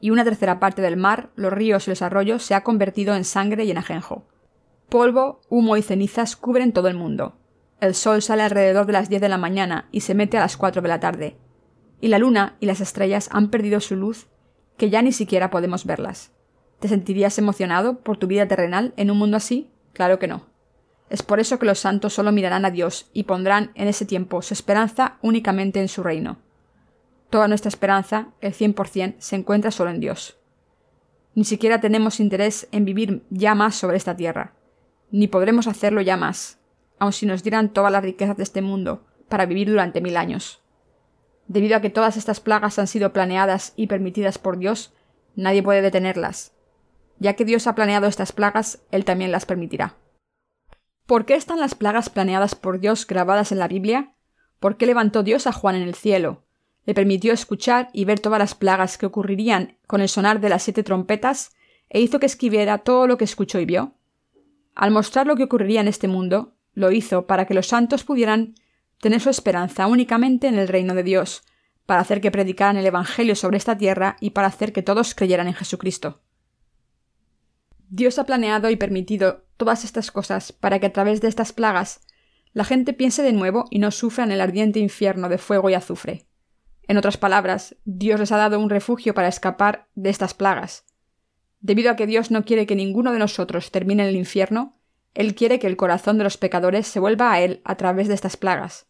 y 0.00 0.08
una 0.08 0.24
tercera 0.24 0.58
parte 0.58 0.80
del 0.80 0.96
mar, 0.96 1.28
los 1.36 1.52
ríos 1.52 1.86
y 1.86 1.90
los 1.90 2.00
arroyos 2.00 2.42
se 2.42 2.54
ha 2.54 2.62
convertido 2.62 3.14
en 3.14 3.24
sangre 3.24 3.64
y 3.64 3.70
en 3.70 3.76
ajenjo. 3.76 4.24
Polvo, 4.88 5.42
humo 5.50 5.76
y 5.76 5.82
cenizas 5.82 6.34
cubren 6.34 6.72
todo 6.72 6.88
el 6.88 6.94
mundo. 6.94 7.36
El 7.82 7.94
sol 7.94 8.22
sale 8.22 8.44
alrededor 8.44 8.86
de 8.86 8.94
las 8.94 9.10
diez 9.10 9.20
de 9.20 9.28
la 9.28 9.36
mañana 9.36 9.90
y 9.92 10.00
se 10.00 10.14
mete 10.14 10.38
a 10.38 10.40
las 10.40 10.56
cuatro 10.56 10.80
de 10.80 10.88
la 10.88 11.00
tarde. 11.00 11.36
Y 12.00 12.08
la 12.08 12.18
luna 12.18 12.56
y 12.60 12.66
las 12.66 12.80
estrellas 12.80 13.28
han 13.30 13.50
perdido 13.50 13.78
su 13.80 13.94
luz, 13.94 14.28
que 14.78 14.88
ya 14.88 15.02
ni 15.02 15.12
siquiera 15.12 15.50
podemos 15.50 15.84
verlas. 15.84 16.32
¿Te 16.80 16.88
sentirías 16.88 17.36
emocionado 17.36 17.98
por 17.98 18.16
tu 18.16 18.26
vida 18.26 18.48
terrenal 18.48 18.94
en 18.96 19.10
un 19.10 19.18
mundo 19.18 19.36
así? 19.36 19.70
Claro 19.92 20.18
que 20.18 20.28
no. 20.28 20.51
Es 21.12 21.22
por 21.22 21.40
eso 21.40 21.58
que 21.58 21.66
los 21.66 21.78
santos 21.78 22.14
solo 22.14 22.32
mirarán 22.32 22.64
a 22.64 22.70
Dios 22.70 23.10
y 23.12 23.24
pondrán 23.24 23.70
en 23.74 23.86
ese 23.86 24.06
tiempo 24.06 24.40
su 24.40 24.54
esperanza 24.54 25.18
únicamente 25.20 25.78
en 25.78 25.88
su 25.88 26.02
reino. 26.02 26.38
Toda 27.28 27.48
nuestra 27.48 27.68
esperanza, 27.68 28.28
el 28.40 28.54
cien 28.54 28.72
por 28.72 28.88
cien, 28.88 29.16
se 29.18 29.36
encuentra 29.36 29.70
solo 29.70 29.90
en 29.90 30.00
Dios. 30.00 30.38
Ni 31.34 31.44
siquiera 31.44 31.82
tenemos 31.82 32.18
interés 32.18 32.66
en 32.72 32.86
vivir 32.86 33.24
ya 33.28 33.54
más 33.54 33.74
sobre 33.74 33.98
esta 33.98 34.16
tierra, 34.16 34.54
ni 35.10 35.28
podremos 35.28 35.66
hacerlo 35.66 36.00
ya 36.00 36.16
más, 36.16 36.60
aun 36.98 37.12
si 37.12 37.26
nos 37.26 37.42
dieran 37.42 37.74
todas 37.74 37.92
las 37.92 38.02
riquezas 38.02 38.38
de 38.38 38.44
este 38.44 38.62
mundo, 38.62 39.04
para 39.28 39.44
vivir 39.44 39.68
durante 39.68 40.00
mil 40.00 40.16
años. 40.16 40.62
Debido 41.46 41.76
a 41.76 41.82
que 41.82 41.90
todas 41.90 42.16
estas 42.16 42.40
plagas 42.40 42.78
han 42.78 42.86
sido 42.86 43.12
planeadas 43.12 43.74
y 43.76 43.86
permitidas 43.86 44.38
por 44.38 44.56
Dios, 44.56 44.94
nadie 45.36 45.62
puede 45.62 45.82
detenerlas, 45.82 46.54
ya 47.18 47.34
que 47.34 47.44
Dios 47.44 47.66
ha 47.66 47.74
planeado 47.74 48.06
estas 48.06 48.32
plagas, 48.32 48.80
Él 48.90 49.04
también 49.04 49.30
las 49.30 49.44
permitirá. 49.44 49.96
¿Por 51.06 51.26
qué 51.26 51.34
están 51.34 51.60
las 51.60 51.74
plagas 51.74 52.10
planeadas 52.10 52.54
por 52.54 52.78
Dios 52.78 53.06
grabadas 53.06 53.52
en 53.52 53.58
la 53.58 53.68
Biblia? 53.68 54.14
¿Por 54.60 54.76
qué 54.76 54.86
levantó 54.86 55.22
Dios 55.22 55.46
a 55.46 55.52
Juan 55.52 55.74
en 55.74 55.82
el 55.82 55.94
cielo? 55.94 56.44
Le 56.84 56.94
permitió 56.94 57.32
escuchar 57.32 57.90
y 57.92 58.04
ver 58.04 58.20
todas 58.20 58.38
las 58.38 58.54
plagas 58.54 58.98
que 58.98 59.06
ocurrirían 59.06 59.76
con 59.86 60.00
el 60.00 60.08
sonar 60.08 60.40
de 60.40 60.48
las 60.48 60.62
siete 60.62 60.82
trompetas 60.82 61.52
e 61.88 62.00
hizo 62.00 62.20
que 62.20 62.26
escribiera 62.26 62.78
todo 62.78 63.06
lo 63.06 63.18
que 63.18 63.24
escuchó 63.24 63.58
y 63.58 63.64
vio. 63.64 63.94
Al 64.74 64.90
mostrar 64.90 65.26
lo 65.26 65.36
que 65.36 65.44
ocurriría 65.44 65.80
en 65.80 65.88
este 65.88 66.08
mundo, 66.08 66.54
lo 66.74 66.90
hizo 66.90 67.26
para 67.26 67.46
que 67.46 67.54
los 67.54 67.66
santos 67.66 68.04
pudieran 68.04 68.54
tener 69.00 69.20
su 69.20 69.30
esperanza 69.30 69.86
únicamente 69.88 70.46
en 70.46 70.58
el 70.58 70.68
reino 70.68 70.94
de 70.94 71.02
Dios, 71.02 71.42
para 71.84 72.00
hacer 72.00 72.20
que 72.20 72.30
predicaran 72.30 72.76
el 72.76 72.86
Evangelio 72.86 73.34
sobre 73.34 73.58
esta 73.58 73.76
tierra 73.76 74.16
y 74.20 74.30
para 74.30 74.46
hacer 74.46 74.72
que 74.72 74.82
todos 74.82 75.14
creyeran 75.14 75.48
en 75.48 75.54
Jesucristo. 75.54 76.20
Dios 77.94 78.18
ha 78.18 78.24
planeado 78.24 78.70
y 78.70 78.76
permitido 78.76 79.44
todas 79.58 79.84
estas 79.84 80.10
cosas 80.10 80.50
para 80.50 80.78
que 80.78 80.86
a 80.86 80.92
través 80.94 81.20
de 81.20 81.28
estas 81.28 81.52
plagas 81.52 82.00
la 82.54 82.64
gente 82.64 82.94
piense 82.94 83.22
de 83.22 83.34
nuevo 83.34 83.66
y 83.68 83.80
no 83.80 83.90
sufra 83.90 84.24
en 84.24 84.32
el 84.32 84.40
ardiente 84.40 84.78
infierno 84.78 85.28
de 85.28 85.36
fuego 85.36 85.68
y 85.68 85.74
azufre. 85.74 86.26
En 86.88 86.96
otras 86.96 87.18
palabras, 87.18 87.76
Dios 87.84 88.18
les 88.18 88.32
ha 88.32 88.38
dado 88.38 88.58
un 88.58 88.70
refugio 88.70 89.12
para 89.12 89.28
escapar 89.28 89.88
de 89.94 90.08
estas 90.08 90.32
plagas. 90.32 90.86
Debido 91.60 91.90
a 91.90 91.96
que 91.96 92.06
Dios 92.06 92.30
no 92.30 92.46
quiere 92.46 92.64
que 92.64 92.76
ninguno 92.76 93.12
de 93.12 93.18
nosotros 93.18 93.70
termine 93.70 94.04
en 94.04 94.08
el 94.08 94.16
infierno, 94.16 94.80
Él 95.12 95.34
quiere 95.34 95.58
que 95.58 95.66
el 95.66 95.76
corazón 95.76 96.16
de 96.16 96.24
los 96.24 96.38
pecadores 96.38 96.86
se 96.86 96.98
vuelva 96.98 97.30
a 97.30 97.42
Él 97.42 97.60
a 97.62 97.76
través 97.76 98.08
de 98.08 98.14
estas 98.14 98.38
plagas. 98.38 98.86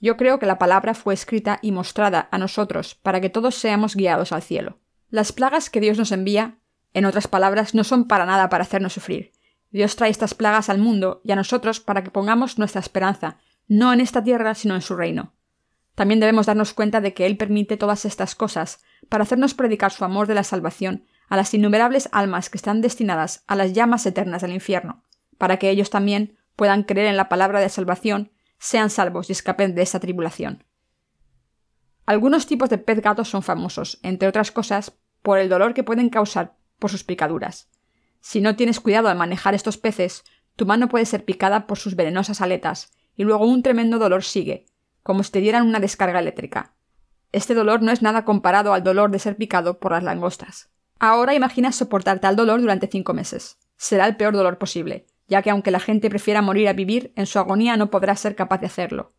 Yo 0.00 0.16
creo 0.16 0.38
que 0.38 0.46
la 0.46 0.58
palabra 0.58 0.94
fue 0.94 1.12
escrita 1.12 1.58
y 1.60 1.72
mostrada 1.72 2.30
a 2.30 2.38
nosotros 2.38 2.94
para 2.94 3.20
que 3.20 3.28
todos 3.28 3.54
seamos 3.54 3.96
guiados 3.96 4.32
al 4.32 4.40
cielo. 4.40 4.78
Las 5.10 5.32
plagas 5.32 5.68
que 5.68 5.80
Dios 5.80 5.98
nos 5.98 6.10
envía 6.10 6.59
en 6.94 7.04
otras 7.04 7.28
palabras, 7.28 7.74
no 7.74 7.84
son 7.84 8.06
para 8.06 8.26
nada 8.26 8.48
para 8.48 8.62
hacernos 8.62 8.92
sufrir. 8.92 9.32
Dios 9.70 9.94
trae 9.96 10.10
estas 10.10 10.34
plagas 10.34 10.68
al 10.68 10.78
mundo 10.78 11.20
y 11.24 11.32
a 11.32 11.36
nosotros 11.36 11.80
para 11.80 12.02
que 12.02 12.10
pongamos 12.10 12.58
nuestra 12.58 12.80
esperanza, 12.80 13.38
no 13.68 13.92
en 13.92 14.00
esta 14.00 14.22
tierra, 14.22 14.54
sino 14.54 14.74
en 14.74 14.82
su 14.82 14.96
reino. 14.96 15.32
También 15.94 16.18
debemos 16.18 16.46
darnos 16.46 16.72
cuenta 16.72 17.00
de 17.00 17.14
que 17.14 17.26
Él 17.26 17.36
permite 17.36 17.76
todas 17.76 18.04
estas 18.04 18.34
cosas 18.34 18.80
para 19.08 19.22
hacernos 19.22 19.54
predicar 19.54 19.92
su 19.92 20.04
amor 20.04 20.26
de 20.26 20.34
la 20.34 20.44
salvación 20.44 21.04
a 21.28 21.36
las 21.36 21.54
innumerables 21.54 22.08
almas 22.12 22.50
que 22.50 22.58
están 22.58 22.80
destinadas 22.80 23.44
a 23.46 23.54
las 23.54 23.72
llamas 23.72 24.04
eternas 24.06 24.42
del 24.42 24.52
infierno, 24.52 25.04
para 25.38 25.58
que 25.58 25.70
ellos 25.70 25.90
también 25.90 26.36
puedan 26.56 26.82
creer 26.82 27.06
en 27.06 27.16
la 27.16 27.28
palabra 27.28 27.60
de 27.60 27.68
salvación, 27.68 28.32
sean 28.58 28.90
salvos 28.90 29.28
y 29.28 29.32
escapen 29.32 29.74
de 29.74 29.82
esta 29.82 30.00
tribulación. 30.00 30.64
Algunos 32.06 32.46
tipos 32.46 32.68
de 32.70 32.78
pez 32.78 33.00
gato 33.00 33.24
son 33.24 33.42
famosos, 33.42 34.00
entre 34.02 34.28
otras 34.28 34.50
cosas, 34.50 34.98
por 35.22 35.38
el 35.38 35.48
dolor 35.48 35.74
que 35.74 35.84
pueden 35.84 36.08
causar 36.08 36.56
por 36.80 36.90
sus 36.90 37.04
picaduras. 37.04 37.68
Si 38.20 38.40
no 38.40 38.56
tienes 38.56 38.80
cuidado 38.80 39.08
al 39.08 39.16
manejar 39.16 39.54
estos 39.54 39.78
peces, 39.78 40.24
tu 40.56 40.66
mano 40.66 40.88
puede 40.88 41.06
ser 41.06 41.24
picada 41.24 41.66
por 41.66 41.78
sus 41.78 41.94
venenosas 41.94 42.40
aletas, 42.40 42.92
y 43.16 43.24
luego 43.24 43.46
un 43.46 43.62
tremendo 43.62 43.98
dolor 43.98 44.24
sigue, 44.24 44.66
como 45.02 45.22
si 45.22 45.32
te 45.32 45.40
dieran 45.40 45.66
una 45.66 45.80
descarga 45.80 46.18
eléctrica. 46.18 46.74
Este 47.32 47.54
dolor 47.54 47.80
no 47.82 47.92
es 47.92 48.02
nada 48.02 48.24
comparado 48.24 48.74
al 48.74 48.82
dolor 48.82 49.10
de 49.10 49.18
ser 49.18 49.36
picado 49.36 49.78
por 49.78 49.92
las 49.92 50.02
langostas. 50.02 50.70
Ahora 50.98 51.34
imagina 51.34 51.72
soportar 51.72 52.18
tal 52.18 52.36
dolor 52.36 52.60
durante 52.60 52.88
cinco 52.88 53.14
meses. 53.14 53.58
Será 53.76 54.06
el 54.06 54.16
peor 54.16 54.34
dolor 54.34 54.58
posible, 54.58 55.06
ya 55.28 55.40
que 55.40 55.50
aunque 55.50 55.70
la 55.70 55.80
gente 55.80 56.10
prefiera 56.10 56.42
morir 56.42 56.68
a 56.68 56.74
vivir, 56.74 57.12
en 57.16 57.26
su 57.26 57.38
agonía 57.38 57.76
no 57.76 57.90
podrá 57.90 58.16
ser 58.16 58.34
capaz 58.34 58.58
de 58.58 58.66
hacerlo. 58.66 59.14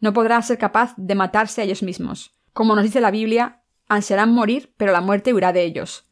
No 0.00 0.12
podrá 0.12 0.40
ser 0.42 0.58
capaz 0.58 0.94
de 0.96 1.14
matarse 1.14 1.60
a 1.60 1.64
ellos 1.64 1.82
mismos. 1.82 2.34
Como 2.52 2.74
nos 2.74 2.84
dice 2.84 3.00
la 3.00 3.10
Biblia, 3.10 3.62
ansiarán 3.88 4.32
morir, 4.32 4.74
pero 4.76 4.92
la 4.92 5.00
muerte 5.00 5.32
huirá 5.32 5.52
de 5.52 5.64
ellos 5.64 6.07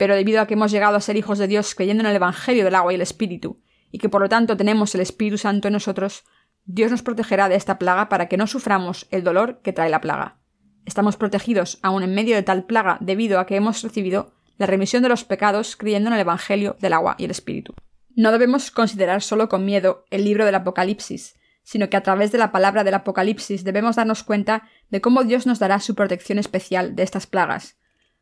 pero 0.00 0.16
debido 0.16 0.40
a 0.40 0.46
que 0.46 0.54
hemos 0.54 0.72
llegado 0.72 0.96
a 0.96 1.00
ser 1.02 1.18
hijos 1.18 1.36
de 1.36 1.46
Dios 1.46 1.74
creyendo 1.74 2.02
en 2.02 2.08
el 2.08 2.16
Evangelio 2.16 2.64
del 2.64 2.74
agua 2.74 2.90
y 2.90 2.94
el 2.94 3.02
Espíritu, 3.02 3.60
y 3.92 3.98
que 3.98 4.08
por 4.08 4.22
lo 4.22 4.30
tanto 4.30 4.56
tenemos 4.56 4.94
el 4.94 5.02
Espíritu 5.02 5.36
Santo 5.36 5.68
en 5.68 5.74
nosotros, 5.74 6.24
Dios 6.64 6.90
nos 6.90 7.02
protegerá 7.02 7.50
de 7.50 7.56
esta 7.56 7.78
plaga 7.78 8.08
para 8.08 8.26
que 8.26 8.38
no 8.38 8.46
suframos 8.46 9.06
el 9.10 9.22
dolor 9.22 9.60
que 9.60 9.74
trae 9.74 9.90
la 9.90 10.00
plaga. 10.00 10.38
Estamos 10.86 11.18
protegidos 11.18 11.78
aún 11.82 12.02
en 12.02 12.14
medio 12.14 12.34
de 12.34 12.42
tal 12.42 12.64
plaga 12.64 12.96
debido 13.02 13.38
a 13.38 13.44
que 13.44 13.56
hemos 13.56 13.82
recibido 13.82 14.32
la 14.56 14.64
remisión 14.64 15.02
de 15.02 15.10
los 15.10 15.24
pecados 15.24 15.76
creyendo 15.76 16.08
en 16.08 16.14
el 16.14 16.20
Evangelio 16.20 16.78
del 16.80 16.94
agua 16.94 17.16
y 17.18 17.26
el 17.26 17.30
Espíritu. 17.30 17.74
No 18.16 18.32
debemos 18.32 18.70
considerar 18.70 19.20
solo 19.20 19.50
con 19.50 19.66
miedo 19.66 20.06
el 20.08 20.24
libro 20.24 20.46
del 20.46 20.54
Apocalipsis, 20.54 21.34
sino 21.62 21.90
que 21.90 21.98
a 21.98 22.02
través 22.02 22.32
de 22.32 22.38
la 22.38 22.52
palabra 22.52 22.84
del 22.84 22.94
Apocalipsis 22.94 23.64
debemos 23.64 23.96
darnos 23.96 24.22
cuenta 24.22 24.66
de 24.88 25.02
cómo 25.02 25.24
Dios 25.24 25.46
nos 25.46 25.58
dará 25.58 25.78
su 25.78 25.94
protección 25.94 26.38
especial 26.38 26.96
de 26.96 27.02
estas 27.02 27.26
plagas, 27.26 27.76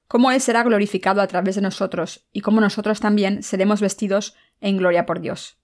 cómo 0.08 0.32
Él 0.32 0.40
será 0.40 0.62
glorificado 0.62 1.20
a 1.20 1.26
través 1.26 1.54
de 1.54 1.60
nosotros 1.60 2.26
y 2.32 2.40
cómo 2.40 2.60
nosotros 2.60 2.98
también 2.98 3.42
seremos 3.42 3.80
vestidos 3.80 4.34
en 4.60 4.78
gloria 4.78 5.06
por 5.06 5.20
Dios. 5.20 5.58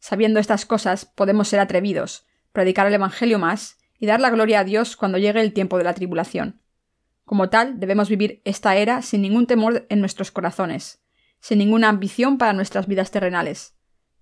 Sabiendo 0.00 0.40
estas 0.40 0.66
cosas, 0.66 1.06
podemos 1.06 1.48
ser 1.48 1.60
atrevidos, 1.60 2.26
predicar 2.52 2.86
el 2.86 2.94
Evangelio 2.94 3.38
más 3.38 3.78
y 3.98 4.06
dar 4.06 4.20
la 4.20 4.30
gloria 4.30 4.60
a 4.60 4.64
Dios 4.64 4.96
cuando 4.96 5.18
llegue 5.18 5.40
el 5.40 5.52
tiempo 5.52 5.78
de 5.78 5.84
la 5.84 5.94
tribulación. 5.94 6.60
Como 7.24 7.50
tal, 7.50 7.78
debemos 7.78 8.08
vivir 8.08 8.42
esta 8.44 8.76
era 8.76 9.02
sin 9.02 9.22
ningún 9.22 9.46
temor 9.46 9.86
en 9.88 10.00
nuestros 10.00 10.30
corazones, 10.30 11.02
sin 11.40 11.58
ninguna 11.58 11.88
ambición 11.88 12.38
para 12.38 12.52
nuestras 12.52 12.86
vidas 12.86 13.10
terrenales. 13.10 13.76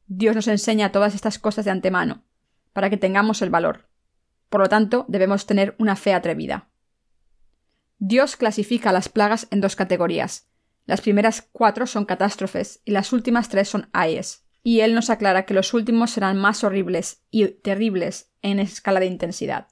Dios 0.06 0.36
nos 0.36 0.48
enseña 0.48 0.92
todas 0.92 1.14
estas 1.14 1.38
cosas 1.38 1.64
de 1.64 1.70
antemano, 1.70 2.24
para 2.72 2.90
que 2.90 2.96
tengamos 2.96 3.42
el 3.42 3.50
valor. 3.50 3.88
Por 4.48 4.60
lo 4.60 4.68
tanto, 4.68 5.04
debemos 5.08 5.46
tener 5.46 5.74
una 5.78 5.96
fe 5.96 6.14
atrevida. 6.14 6.68
Dios 7.98 8.36
clasifica 8.36 8.92
las 8.92 9.08
plagas 9.08 9.48
en 9.50 9.60
dos 9.60 9.76
categorías. 9.76 10.48
Las 10.84 11.00
primeras 11.00 11.48
cuatro 11.52 11.86
son 11.86 12.04
catástrofes 12.04 12.80
y 12.84 12.90
las 12.90 13.12
últimas 13.12 13.48
tres 13.48 13.68
son 13.68 13.88
ayes. 13.92 14.46
Y 14.62 14.80
Él 14.80 14.94
nos 14.94 15.10
aclara 15.10 15.46
que 15.46 15.54
los 15.54 15.72
últimos 15.74 16.10
serán 16.10 16.36
más 16.36 16.64
horribles 16.64 17.22
y 17.30 17.46
terribles 17.48 18.32
en 18.42 18.58
escala 18.58 19.00
de 19.00 19.06
intensidad. 19.06 19.68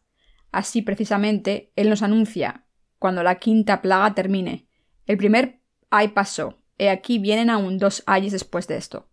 Así 0.53 0.83
precisamente 0.83 1.73
Él 1.77 1.91
nos 1.91 2.03
anuncia 2.03 2.67
cuando 2.99 3.23
la 3.23 3.35
quinta 3.35 3.83
plaga 3.83 4.15
termine. 4.15 4.69
El 5.07 5.19
primer 5.19 5.61
ay 5.91 6.09
pasó, 6.09 6.63
y 6.79 6.87
aquí 6.87 7.19
vienen 7.19 7.51
aún 7.51 7.79
dos 7.79 8.03
ayes 8.07 8.33
después 8.33 8.67
de 8.67 8.77
esto. 8.77 9.09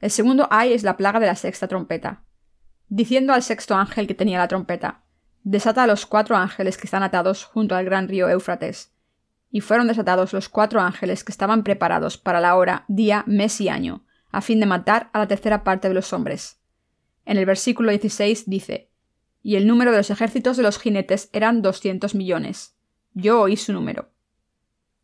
El 0.00 0.10
segundo 0.10 0.46
ay 0.50 0.72
es 0.72 0.82
la 0.82 0.96
plaga 0.96 1.18
de 1.20 1.26
la 1.26 1.34
sexta 1.34 1.68
trompeta. 1.68 2.24
Diciendo 2.88 3.32
al 3.32 3.42
sexto 3.42 3.74
ángel 3.74 4.06
que 4.06 4.14
tenía 4.14 4.38
la 4.38 4.48
trompeta, 4.48 5.05
desata 5.46 5.84
a 5.84 5.86
los 5.86 6.06
cuatro 6.06 6.36
ángeles 6.36 6.76
que 6.76 6.88
están 6.88 7.04
atados 7.04 7.44
junto 7.44 7.76
al 7.76 7.84
gran 7.84 8.08
río 8.08 8.28
Éufrates. 8.28 8.92
Y 9.48 9.60
fueron 9.60 9.86
desatados 9.86 10.32
los 10.32 10.48
cuatro 10.48 10.80
ángeles 10.80 11.22
que 11.22 11.30
estaban 11.30 11.62
preparados 11.62 12.18
para 12.18 12.40
la 12.40 12.56
hora, 12.56 12.84
día, 12.88 13.22
mes 13.28 13.60
y 13.60 13.68
año, 13.68 14.04
a 14.32 14.40
fin 14.40 14.58
de 14.58 14.66
matar 14.66 15.08
a 15.12 15.20
la 15.20 15.28
tercera 15.28 15.62
parte 15.62 15.86
de 15.86 15.94
los 15.94 16.12
hombres. 16.12 16.58
En 17.24 17.36
el 17.36 17.46
versículo 17.46 17.90
16 17.90 18.50
dice, 18.50 18.90
y 19.40 19.54
el 19.54 19.68
número 19.68 19.92
de 19.92 19.98
los 19.98 20.10
ejércitos 20.10 20.56
de 20.56 20.64
los 20.64 20.80
jinetes 20.80 21.30
eran 21.32 21.62
doscientos 21.62 22.16
millones. 22.16 22.74
Yo 23.14 23.40
oí 23.40 23.56
su 23.56 23.72
número. 23.72 24.10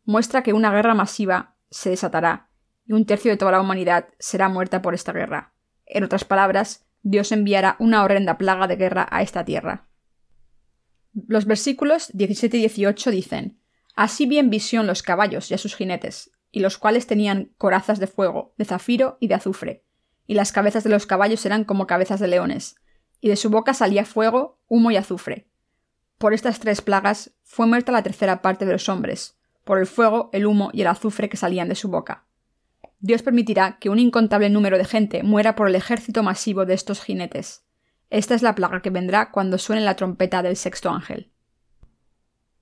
Muestra 0.03 0.43
que 0.43 0.51
una 0.51 0.73
guerra 0.73 0.93
masiva 0.93 1.55
se 1.69 1.89
desatará, 1.89 2.49
y 2.85 2.91
un 2.91 3.05
tercio 3.05 3.31
de 3.31 3.37
toda 3.37 3.53
la 3.53 3.61
humanidad 3.61 4.09
será 4.19 4.49
muerta 4.49 4.81
por 4.81 4.93
esta 4.93 5.13
guerra. 5.13 5.53
En 5.85 6.03
otras 6.03 6.25
palabras, 6.25 6.85
Dios 7.01 7.31
enviará 7.31 7.77
una 7.79 8.03
horrenda 8.03 8.37
plaga 8.37 8.67
de 8.67 8.75
guerra 8.75 9.07
a 9.09 9.21
esta 9.21 9.45
tierra. 9.45 9.87
Los 11.13 11.45
versículos 11.45 12.09
17 12.13 12.57
y 12.57 12.59
18 12.61 13.11
dicen, 13.11 13.59
Así 13.95 14.25
bien 14.25 14.49
visión 14.49 14.87
los 14.87 15.03
caballos 15.03 15.51
y 15.51 15.53
a 15.53 15.59
sus 15.59 15.75
jinetes, 15.75 16.31
y 16.51 16.59
los 16.59 16.77
cuales 16.77 17.05
tenían 17.05 17.51
corazas 17.57 17.99
de 17.99 18.07
fuego, 18.07 18.53
de 18.57 18.65
zafiro 18.65 19.17
y 19.19 19.27
de 19.27 19.35
azufre, 19.35 19.83
y 20.25 20.33
las 20.33 20.51
cabezas 20.51 20.83
de 20.83 20.89
los 20.89 21.05
caballos 21.05 21.45
eran 21.45 21.63
como 21.63 21.85
cabezas 21.85 22.19
de 22.19 22.27
leones, 22.27 22.75
y 23.21 23.29
de 23.29 23.35
su 23.35 23.49
boca 23.49 23.73
salía 23.73 24.05
fuego, 24.05 24.59
humo 24.67 24.89
y 24.91 24.97
azufre. 24.97 25.47
Por 26.17 26.33
estas 26.33 26.59
tres 26.59 26.81
plagas 26.81 27.31
fue 27.43 27.67
muerta 27.67 27.91
la 27.91 28.03
tercera 28.03 28.41
parte 28.41 28.65
de 28.65 28.71
los 28.71 28.89
hombres, 28.89 29.37
por 29.63 29.77
el 29.77 29.85
fuego, 29.85 30.29
el 30.33 30.45
humo 30.45 30.71
y 30.73 30.81
el 30.81 30.87
azufre 30.87 31.29
que 31.29 31.37
salían 31.37 31.69
de 31.69 31.75
su 31.75 31.89
boca. 31.89 32.25
Dios 32.99 33.21
permitirá 33.21 33.77
que 33.79 33.89
un 33.89 33.99
incontable 33.99 34.49
número 34.49 34.77
de 34.77 34.85
gente 34.85 35.23
muera 35.23 35.55
por 35.55 35.67
el 35.67 35.75
ejército 35.75 36.23
masivo 36.23 36.65
de 36.65 36.73
estos 36.73 37.01
jinetes. 37.01 37.63
Esta 38.13 38.35
es 38.35 38.43
la 38.43 38.53
plaga 38.53 38.83
que 38.83 38.91
vendrá 38.91 39.31
cuando 39.31 39.57
suene 39.57 39.81
la 39.81 39.95
trompeta 39.95 40.43
del 40.43 40.55
sexto 40.55 40.91
ángel. 40.91 41.31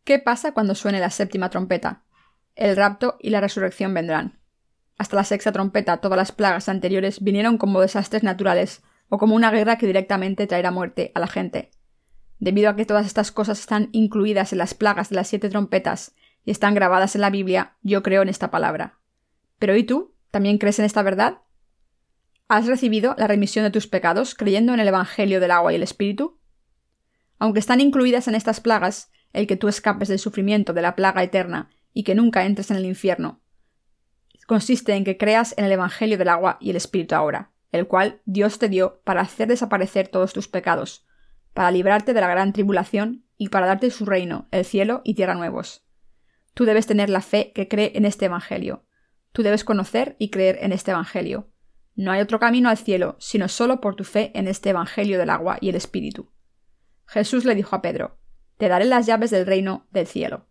¿Qué 0.05 0.17
pasa 0.17 0.53
cuando 0.53 0.75
suene 0.75 1.01
la 1.01 1.09
séptima 1.09 1.49
trompeta? 1.49 2.03
El 2.55 2.77
rapto 2.77 3.17
y 3.19 3.31
la 3.31 3.41
resurrección 3.41 3.93
vendrán. 3.93 4.39
Hasta 4.97 5.17
la 5.17 5.25
sexta 5.25 5.51
trompeta 5.51 5.97
todas 5.97 6.15
las 6.15 6.31
plagas 6.31 6.69
anteriores 6.69 7.21
vinieron 7.21 7.57
como 7.57 7.81
desastres 7.81 8.23
naturales 8.23 8.81
o 9.09 9.17
como 9.17 9.35
una 9.35 9.51
guerra 9.51 9.77
que 9.77 9.87
directamente 9.87 10.47
traerá 10.47 10.71
muerte 10.71 11.11
a 11.15 11.19
la 11.19 11.27
gente. 11.27 11.71
Debido 12.39 12.69
a 12.69 12.77
que 12.77 12.85
todas 12.85 13.05
estas 13.05 13.33
cosas 13.33 13.59
están 13.59 13.89
incluidas 13.91 14.53
en 14.53 14.57
las 14.57 14.73
plagas 14.73 15.09
de 15.09 15.17
las 15.17 15.27
siete 15.27 15.49
trompetas 15.49 16.15
y 16.45 16.51
están 16.51 16.75
grabadas 16.75 17.15
en 17.15 17.21
la 17.21 17.29
Biblia, 17.29 17.75
yo 17.81 18.03
creo 18.03 18.21
en 18.21 18.29
esta 18.29 18.51
palabra. 18.51 18.99
Pero 19.59 19.75
¿y 19.75 19.83
tú? 19.83 20.15
¿También 20.31 20.59
crees 20.59 20.79
en 20.79 20.85
esta 20.85 21.03
verdad? 21.03 21.39
¿Has 22.51 22.67
recibido 22.67 23.15
la 23.17 23.27
remisión 23.27 23.63
de 23.63 23.71
tus 23.71 23.87
pecados 23.87 24.35
creyendo 24.35 24.73
en 24.73 24.81
el 24.81 24.87
Evangelio 24.89 25.39
del 25.39 25.51
agua 25.51 25.71
y 25.71 25.77
el 25.77 25.83
Espíritu? 25.83 26.37
Aunque 27.39 27.61
están 27.61 27.79
incluidas 27.79 28.27
en 28.27 28.35
estas 28.35 28.59
plagas, 28.59 29.09
el 29.31 29.47
que 29.47 29.55
tú 29.55 29.69
escapes 29.69 30.09
del 30.09 30.19
sufrimiento 30.19 30.73
de 30.73 30.81
la 30.81 30.97
plaga 30.97 31.23
eterna 31.23 31.69
y 31.93 32.03
que 32.03 32.13
nunca 32.13 32.45
entres 32.45 32.69
en 32.69 32.75
el 32.75 32.83
infierno, 32.83 33.41
consiste 34.47 34.95
en 34.95 35.05
que 35.05 35.17
creas 35.17 35.53
en 35.57 35.63
el 35.63 35.71
Evangelio 35.71 36.17
del 36.17 36.27
agua 36.27 36.57
y 36.59 36.71
el 36.71 36.75
Espíritu 36.75 37.15
ahora, 37.15 37.53
el 37.71 37.87
cual 37.87 38.21
Dios 38.25 38.59
te 38.59 38.67
dio 38.67 38.99
para 39.05 39.21
hacer 39.21 39.47
desaparecer 39.47 40.09
todos 40.09 40.33
tus 40.33 40.49
pecados, 40.49 41.07
para 41.53 41.71
librarte 41.71 42.13
de 42.13 42.19
la 42.19 42.27
gran 42.27 42.51
tribulación 42.51 43.23
y 43.37 43.47
para 43.47 43.65
darte 43.65 43.89
su 43.91 44.05
reino, 44.05 44.49
el 44.51 44.65
cielo 44.65 44.99
y 45.05 45.13
tierra 45.13 45.35
nuevos. 45.35 45.85
Tú 46.53 46.65
debes 46.65 46.85
tener 46.85 47.09
la 47.09 47.21
fe 47.21 47.53
que 47.55 47.69
cree 47.69 47.93
en 47.95 48.03
este 48.03 48.25
Evangelio. 48.25 48.83
Tú 49.31 49.41
debes 49.41 49.63
conocer 49.63 50.17
y 50.19 50.31
creer 50.31 50.59
en 50.59 50.73
este 50.73 50.91
Evangelio. 50.91 51.50
No 52.01 52.11
hay 52.11 52.19
otro 52.19 52.39
camino 52.39 52.67
al 52.67 52.79
cielo, 52.79 53.15
sino 53.19 53.47
solo 53.47 53.79
por 53.79 53.95
tu 53.95 54.03
fe 54.03 54.31
en 54.33 54.47
este 54.47 54.71
Evangelio 54.71 55.19
del 55.19 55.29
agua 55.29 55.59
y 55.61 55.69
el 55.69 55.75
Espíritu. 55.75 56.31
Jesús 57.05 57.45
le 57.45 57.53
dijo 57.53 57.75
a 57.75 57.83
Pedro, 57.83 58.17
Te 58.57 58.69
daré 58.69 58.85
las 58.85 59.05
llaves 59.05 59.29
del 59.29 59.45
reino 59.45 59.85
del 59.91 60.07
cielo. 60.07 60.47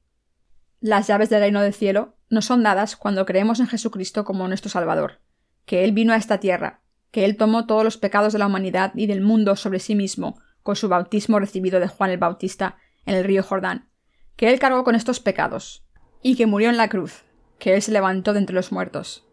Las 0.78 1.08
llaves 1.08 1.28
del 1.28 1.40
reino 1.40 1.60
del 1.60 1.74
cielo 1.74 2.14
nos 2.28 2.44
son 2.44 2.62
dadas 2.62 2.94
cuando 2.94 3.26
creemos 3.26 3.58
en 3.58 3.66
Jesucristo 3.66 4.24
como 4.24 4.46
nuestro 4.46 4.70
Salvador, 4.70 5.22
que 5.64 5.82
Él 5.82 5.90
vino 5.90 6.12
a 6.12 6.16
esta 6.18 6.38
tierra, 6.38 6.82
que 7.10 7.24
Él 7.24 7.36
tomó 7.36 7.66
todos 7.66 7.82
los 7.82 7.96
pecados 7.96 8.32
de 8.32 8.38
la 8.38 8.46
humanidad 8.46 8.92
y 8.94 9.08
del 9.08 9.20
mundo 9.20 9.56
sobre 9.56 9.80
sí 9.80 9.96
mismo, 9.96 10.40
con 10.62 10.76
su 10.76 10.88
bautismo 10.88 11.40
recibido 11.40 11.80
de 11.80 11.88
Juan 11.88 12.10
el 12.10 12.18
Bautista 12.18 12.76
en 13.06 13.16
el 13.16 13.24
río 13.24 13.42
Jordán, 13.42 13.88
que 14.36 14.50
Él 14.50 14.60
cargó 14.60 14.84
con 14.84 14.94
estos 14.94 15.18
pecados, 15.18 15.84
y 16.22 16.36
que 16.36 16.46
murió 16.46 16.70
en 16.70 16.76
la 16.76 16.88
cruz, 16.88 17.24
que 17.58 17.74
Él 17.74 17.82
se 17.82 17.90
levantó 17.90 18.34
de 18.34 18.38
entre 18.38 18.54
los 18.54 18.70
muertos. 18.70 19.26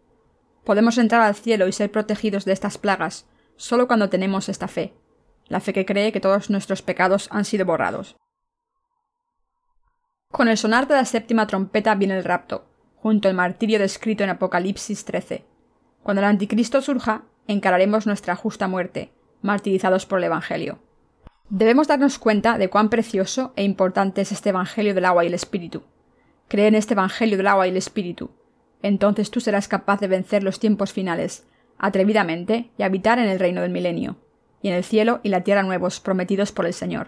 Podemos 0.68 0.98
entrar 0.98 1.22
al 1.22 1.34
cielo 1.34 1.70
y 1.70 1.72
ser 1.72 1.90
protegidos 1.94 2.44
de 2.44 2.52
estas 2.52 2.78
plagas 2.78 3.26
solo 3.56 3.88
cuando 3.88 4.10
tenemos 4.10 4.50
esta 4.50 4.68
fe, 4.68 4.94
la 5.48 5.62
fe 5.62 5.72
que 5.72 5.86
cree 5.86 6.12
que 6.12 6.20
todos 6.20 6.50
nuestros 6.50 6.82
pecados 6.82 7.30
han 7.32 7.46
sido 7.46 7.66
borrados. 7.66 8.18
Con 10.30 10.50
el 10.50 10.58
sonar 10.58 10.86
de 10.90 10.96
la 10.96 11.06
séptima 11.06 11.48
trompeta 11.48 11.96
viene 11.96 12.18
el 12.18 12.26
rapto, 12.26 12.66
junto 12.98 13.30
al 13.30 13.34
martirio 13.34 13.80
descrito 13.80 14.26
en 14.26 14.30
Apocalipsis 14.30 15.06
13. 15.06 15.46
Cuando 16.04 16.20
el 16.20 16.28
anticristo 16.28 16.82
surja, 16.82 17.24
encararemos 17.48 18.06
nuestra 18.06 18.36
justa 18.36 18.68
muerte, 18.68 19.14
martirizados 19.42 20.06
por 20.06 20.18
el 20.18 20.26
Evangelio. 20.26 20.80
Debemos 21.48 21.88
darnos 21.88 22.20
cuenta 22.20 22.58
de 22.58 22.70
cuán 22.70 22.90
precioso 22.90 23.54
e 23.56 23.64
importante 23.64 24.20
es 24.20 24.34
este 24.34 24.50
Evangelio 24.50 24.94
del 24.94 25.06
agua 25.06 25.24
y 25.24 25.28
el 25.28 25.34
Espíritu. 25.34 25.84
Cree 26.50 26.68
en 26.68 26.76
este 26.76 26.94
Evangelio 26.94 27.38
del 27.38 27.48
agua 27.48 27.68
y 27.68 27.70
el 27.70 27.78
Espíritu. 27.78 28.32
Entonces 28.82 29.32
tú 29.32 29.40
serás 29.40 29.68
capaz 29.68 30.00
de 30.00 30.08
vencer 30.08 30.44
los 30.44 30.60
tiempos 30.60 30.94
finales, 30.94 31.46
atrevidamente, 31.78 32.70
y 32.78 32.84
habitar 32.84 33.20
en 33.20 33.26
el 33.26 33.40
reino 33.40 33.62
del 33.62 33.72
milenio, 33.72 34.18
y 34.62 34.70
en 34.70 34.76
el 34.76 34.84
cielo 34.84 35.20
y 35.24 35.30
la 35.30 35.42
tierra 35.42 35.64
nuevos 35.64 36.00
prometidos 36.00 36.52
por 36.52 36.66
el 36.66 36.74
Señor. 36.74 37.08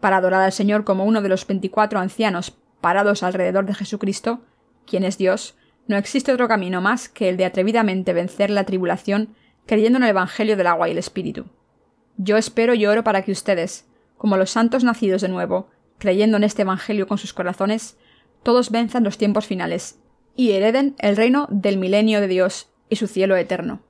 Para 0.00 0.16
adorar 0.16 0.42
al 0.42 0.52
Señor 0.52 0.84
como 0.84 1.04
uno 1.04 1.22
de 1.22 1.28
los 1.28 1.46
veinticuatro 1.46 2.00
ancianos 2.00 2.56
parados 2.80 3.22
alrededor 3.22 3.66
de 3.66 3.74
Jesucristo, 3.74 4.40
quien 4.86 5.04
es 5.04 5.18
Dios, 5.18 5.56
no 5.86 5.96
existe 5.96 6.32
otro 6.32 6.48
camino 6.48 6.80
más 6.80 7.08
que 7.08 7.28
el 7.28 7.36
de 7.36 7.44
atrevidamente 7.44 8.12
vencer 8.12 8.50
la 8.50 8.64
tribulación 8.64 9.34
creyendo 9.66 9.98
en 9.98 10.04
el 10.04 10.10
Evangelio 10.10 10.56
del 10.56 10.66
agua 10.66 10.88
y 10.88 10.92
el 10.92 10.98
Espíritu. 10.98 11.46
Yo 12.16 12.36
espero 12.36 12.74
y 12.74 12.86
oro 12.86 13.04
para 13.04 13.22
que 13.22 13.32
ustedes, 13.32 13.86
como 14.16 14.36
los 14.36 14.50
santos 14.50 14.84
nacidos 14.84 15.22
de 15.22 15.28
nuevo, 15.28 15.68
creyendo 15.98 16.36
en 16.36 16.44
este 16.44 16.62
Evangelio 16.62 17.06
con 17.06 17.18
sus 17.18 17.32
corazones, 17.32 17.96
todos 18.42 18.70
venzan 18.70 19.04
los 19.04 19.18
tiempos 19.18 19.46
finales 19.46 19.99
y 20.36 20.52
hereden 20.52 20.94
el 20.98 21.16
reino 21.16 21.46
del 21.50 21.78
milenio 21.78 22.20
de 22.20 22.28
Dios 22.28 22.68
y 22.88 22.96
su 22.96 23.06
cielo 23.06 23.36
eterno. 23.36 23.80